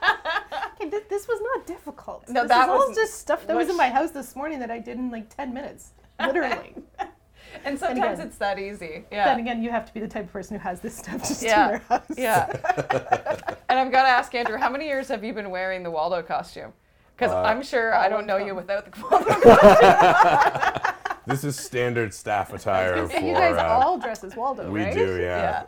Okay, 0.80 0.90
this, 0.92 1.04
this 1.10 1.28
was 1.28 1.42
not 1.56 1.66
difficult. 1.66 2.30
No, 2.30 2.44
this 2.44 2.50
that 2.50 2.66
is 2.66 2.70
all 2.70 2.88
was- 2.88 2.96
just 2.96 3.16
stuff 3.16 3.48
that 3.48 3.56
was 3.56 3.68
in 3.68 3.76
my 3.78 3.90
house 3.90 4.12
this 4.12 4.36
morning 4.36 4.60
that 4.60 4.70
I 4.70 4.78
did 4.78 4.98
in 4.98 5.10
like 5.10 5.36
10 5.36 5.52
minutes. 5.54 5.92
Literally. 6.20 6.76
and 7.66 7.78
sometimes 7.80 8.20
again- 8.20 8.28
it's 8.28 8.38
that 8.38 8.60
easy. 8.60 9.06
Then 9.12 9.40
again, 9.40 9.62
you 9.64 9.70
have 9.72 9.86
to 9.86 9.94
be 9.94 10.00
the 10.00 10.08
type 10.08 10.26
of 10.26 10.32
person 10.34 10.58
who 10.58 10.64
has 10.64 10.80
this 10.82 10.98
stuff 10.98 11.20
just 11.28 11.42
Yeah. 11.44 11.66
in 11.66 11.70
their 11.72 11.78
house. 11.90 12.02
Yeah. 12.18 13.56
and 13.70 13.80
I've 13.80 13.92
got 13.92 14.04
to 14.04 14.10
ask 14.10 14.34
Andrew, 14.36 14.58
how 14.58 14.70
many 14.70 14.86
years 14.88 15.08
have 15.10 15.24
you 15.24 15.34
been 15.34 15.50
wearing 15.50 15.84
the 15.84 15.92
Waldo 15.92 16.22
costume? 16.22 16.74
Because 17.16 17.32
Uh, 17.32 17.42
I'm 17.42 17.64
sure 17.64 17.96
I 17.96 18.10
don't 18.10 18.26
know 18.28 18.38
you 18.38 18.54
without 18.56 18.86
the 18.86 18.92
Waldo. 19.12 20.94
This 21.26 21.44
is 21.44 21.58
standard 21.60 22.14
staff 22.14 22.54
attire 22.58 23.06
for. 23.08 23.20
You 23.20 23.34
guys 23.34 23.58
uh, 23.58 23.64
all 23.68 23.98
dress 24.00 24.24
as 24.24 24.36
Waldo, 24.36 24.70
we 24.72 24.84
right? 24.84 24.94
do, 24.94 25.20
yeah. 25.20 25.64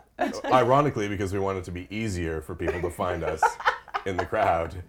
Ironically, 0.46 1.08
because 1.08 1.32
we 1.34 1.38
want 1.38 1.58
it 1.58 1.64
to 1.64 1.70
be 1.70 1.86
easier 1.90 2.40
for 2.40 2.54
people 2.54 2.80
to 2.80 2.90
find 2.90 3.22
us 3.24 3.42
in 4.06 4.16
the 4.16 4.24
crowd. 4.24 4.82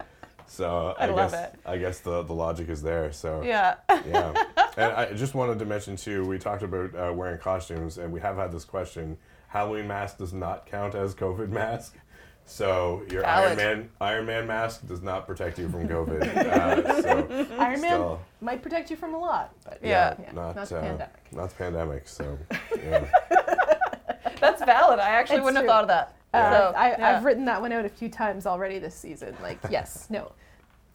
So 0.46 0.94
I, 0.98 1.04
I 1.04 1.06
love 1.10 1.30
guess 1.32 1.44
it. 1.52 1.58
I 1.66 1.76
guess 1.78 2.00
the, 2.00 2.22
the 2.22 2.32
logic 2.32 2.68
is 2.68 2.80
there. 2.82 3.10
So 3.12 3.42
yeah. 3.42 3.76
yeah. 4.06 4.32
And 4.76 4.92
I 4.92 5.12
just 5.12 5.34
wanted 5.34 5.58
to 5.58 5.64
mention 5.64 5.96
too, 5.96 6.24
we 6.24 6.38
talked 6.38 6.62
about 6.62 6.94
uh, 6.94 7.12
wearing 7.12 7.38
costumes, 7.38 7.98
and 7.98 8.12
we 8.12 8.20
have 8.20 8.36
had 8.36 8.52
this 8.52 8.64
question. 8.64 9.18
Halloween 9.48 9.86
mask 9.86 10.18
does 10.18 10.32
not 10.32 10.64
count 10.66 10.94
as 10.94 11.14
COVID 11.14 11.50
mask. 11.50 11.96
So 12.44 13.02
your 13.10 13.24
Iron 13.26 13.56
Man 13.56 13.90
Iron 14.00 14.26
Man 14.26 14.46
mask 14.46 14.86
does 14.88 15.02
not 15.02 15.26
protect 15.26 15.58
you 15.58 15.68
from 15.68 15.88
COVID. 15.88 16.22
Uh, 16.36 17.02
so 17.02 17.46
Iron 17.58 17.80
Man 17.80 17.90
still, 17.90 18.20
might 18.40 18.62
protect 18.62 18.90
you 18.90 18.96
from 18.96 19.14
a 19.14 19.18
lot, 19.18 19.54
but 19.64 19.78
Yeah. 19.82 20.16
Yeah, 20.18 20.32
not 20.32 20.56
not 20.56 20.68
the 20.68 20.78
uh, 20.78 20.80
pandemic. 20.80 21.32
Not 21.32 21.48
the 21.50 21.54
pandemic. 21.56 22.08
So 22.08 22.38
yeah. 22.82 23.06
That's 24.40 24.64
valid. 24.64 24.98
I 24.98 25.10
actually 25.10 25.36
It's 25.36 25.44
wouldn't 25.44 25.62
true. 25.62 25.68
have 25.70 25.84
thought 25.84 25.84
of 25.84 25.88
that. 25.88 26.16
Uh, 26.34 26.50
So, 26.58 26.74
I, 26.76 26.88
yeah. 26.88 27.16
I've 27.16 27.24
written 27.24 27.44
that 27.44 27.60
one 27.60 27.72
out 27.72 27.84
a 27.84 27.88
few 27.88 28.08
times 28.08 28.44
already 28.46 28.78
this 28.80 28.94
season. 28.94 29.36
Like, 29.40 29.58
yes, 29.70 30.08
no. 30.10 30.32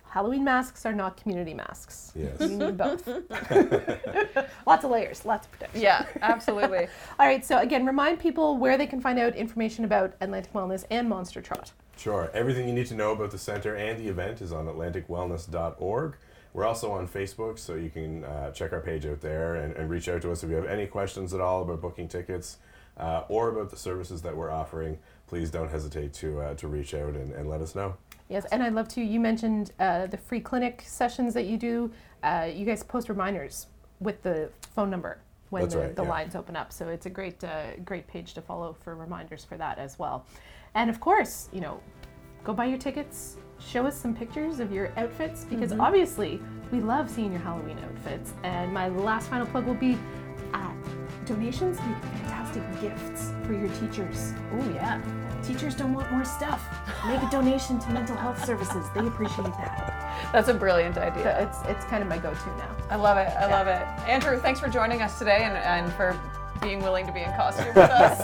Halloween 0.10 0.44
masks 0.44 0.86
are 0.86 0.94
not 0.94 1.18
community 1.18 1.54
masks. 1.54 2.12
Yes. 2.16 2.40
We 2.40 2.56
need 2.56 2.78
both. 2.78 3.08
lots 4.66 4.84
of 4.84 4.92
layers, 4.92 5.26
lots 5.26 5.48
of 5.48 5.52
protection. 5.52 5.82
Yeah, 5.82 6.06
absolutely. 6.22 6.88
All 7.20 7.26
right, 7.26 7.46
so 7.46 7.60
again, 7.60 7.86
remind 7.86 8.20
people 8.20 8.58
where 8.58 8.78
they 8.78 8.88
can 8.88 9.02
find 9.02 9.20
out 9.20 9.36
information 9.36 9.86
about 9.86 10.14
Atlantic 10.22 10.54
Wellness 10.54 10.86
and 10.90 11.08
Monster 11.10 11.42
Trot. 11.42 11.72
Sure. 11.98 12.30
Everything 12.34 12.68
you 12.68 12.74
need 12.74 12.88
to 12.88 12.96
know 12.96 13.12
about 13.12 13.32
the 13.32 13.38
center 13.38 13.76
and 13.76 14.00
the 14.00 14.08
event 14.08 14.42
is 14.42 14.52
on 14.52 14.66
atlanticwellness.org. 14.68 16.16
We're 16.54 16.66
also 16.66 16.92
on 16.92 17.08
Facebook, 17.08 17.60
so 17.60 17.76
you 17.76 17.90
can 17.90 18.24
uh, 18.24 18.52
check 18.52 18.74
our 18.74 18.80
page 18.80 19.06
out 19.06 19.22
there 19.22 19.56
and, 19.56 19.76
and 19.76 19.90
reach 19.90 20.08
out 20.10 20.22
to 20.24 20.32
us 20.32 20.44
if 20.44 20.50
you 20.50 20.56
have 20.56 20.66
any 20.66 20.88
questions 20.88 21.34
at 21.34 21.42
all 21.42 21.62
about 21.62 21.82
booking 21.82 22.08
tickets 22.08 22.58
uh, 22.98 23.24
or 23.30 23.50
about 23.50 23.70
the 23.70 23.78
services 23.78 24.22
that 24.24 24.36
we're 24.36 24.50
offering. 24.50 24.98
Please 25.28 25.52
don't 25.52 25.70
hesitate 25.70 26.14
to, 26.14 26.40
uh, 26.40 26.54
to 26.56 26.68
reach 26.68 26.94
out 26.94 27.16
and, 27.16 27.32
and 27.34 27.50
let 27.50 27.62
us 27.62 27.76
know. 27.76 27.98
Yes, 28.30 28.46
and 28.52 28.62
I'd 28.62 28.74
love 28.74 28.88
to. 28.90 29.02
You 29.02 29.20
mentioned 29.20 29.72
uh, 29.80 30.08
the 30.08 30.18
free 30.18 30.40
clinic 30.42 30.84
sessions 30.86 31.34
that 31.34 31.46
you 31.46 31.58
do. 31.58 31.92
Uh, 32.24 32.50
you 32.54 32.66
guys 32.66 32.84
post 32.84 33.10
reminders 33.10 33.68
with 34.00 34.22
the 34.24 34.50
phone 34.76 34.90
number 34.90 35.20
when 35.50 35.64
That's 35.64 35.76
the, 35.76 35.80
right, 35.82 35.96
the 35.96 36.04
yeah. 36.04 36.10
lines 36.10 36.36
open 36.36 36.56
up. 36.56 36.74
So 36.74 36.90
it's 36.90 37.06
a 37.06 37.10
great, 37.10 37.42
uh, 37.44 37.78
great 37.86 38.06
page 38.08 38.34
to 38.34 38.42
follow 38.42 38.76
for 38.84 38.96
reminders 38.96 39.46
for 39.46 39.58
that 39.58 39.78
as 39.78 39.98
well. 39.98 40.26
And 40.76 40.90
of 40.90 41.00
course, 41.00 41.48
you 41.54 41.62
know, 41.62 41.80
go 42.44 42.54
buy 42.54 42.66
your 42.66 42.78
tickets. 42.78 43.38
Show 43.60 43.88
us 43.88 44.00
some 44.00 44.14
pictures 44.14 44.60
of 44.60 44.72
your 44.72 44.92
outfits 44.98 45.46
because 45.46 45.72
Mm-hmm. 45.72 45.82
obviously 45.82 46.40
we 46.72 46.80
love 46.82 47.10
seeing 47.10 47.32
your 47.32 47.42
Halloween 47.42 47.80
outfits. 47.80 48.34
And 48.44 48.74
my 48.74 48.90
last 48.90 49.30
final 49.30 49.48
plug 49.48 49.66
will 49.66 49.74
be 49.74 49.98
uh, 50.54 50.72
donations 51.26 51.80
make 51.80 52.04
fantastic 52.04 52.64
gifts 52.82 53.32
for 53.46 53.54
your 53.54 53.70
teachers. 53.76 54.34
Oh, 54.54 54.70
yeah. 54.74 55.02
Teachers 55.44 55.76
don't 55.76 55.94
want 55.94 56.12
more 56.12 56.26
stuff. 56.26 56.62
Make 57.08 57.22
a 57.22 57.30
donation 57.30 57.80
to 57.80 57.90
mental 57.92 58.16
health 58.16 58.44
services. 58.46 58.86
They 58.94 59.06
appreciate 59.08 59.46
that. 59.46 60.30
That's 60.34 60.50
a 60.50 60.54
brilliant 60.54 60.96
So 60.96 61.02
idea. 61.02 61.40
it's 61.42 61.60
it's 61.68 61.86
kind 61.86 62.02
of 62.04 62.10
my 62.10 62.18
go-to 62.18 62.48
now. 62.58 62.76
I 62.90 62.96
love 62.96 63.18
it. 63.18 63.30
I 63.38 63.48
love 63.48 63.68
it. 63.68 63.82
Andrew, 64.10 64.38
thanks 64.40 64.60
for 64.60 64.68
joining 64.70 65.02
us 65.02 65.18
today 65.18 65.44
and, 65.44 65.56
and 65.58 65.92
for 65.94 66.20
being 66.62 66.82
willing 66.82 67.06
to 67.06 67.12
be 67.14 67.22
in 67.22 67.32
costume 67.34 67.68
with 67.68 67.78
us. 67.78 68.22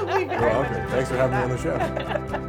We've 0.00 0.08
been 0.28 0.30
You're 0.30 0.40
welcome. 0.40 0.86
Thanks 0.88 1.10
for 1.10 1.16
having 1.16 1.36
me 1.36 1.42
on 1.44 1.50
the 1.50 1.58
show. 1.58 2.40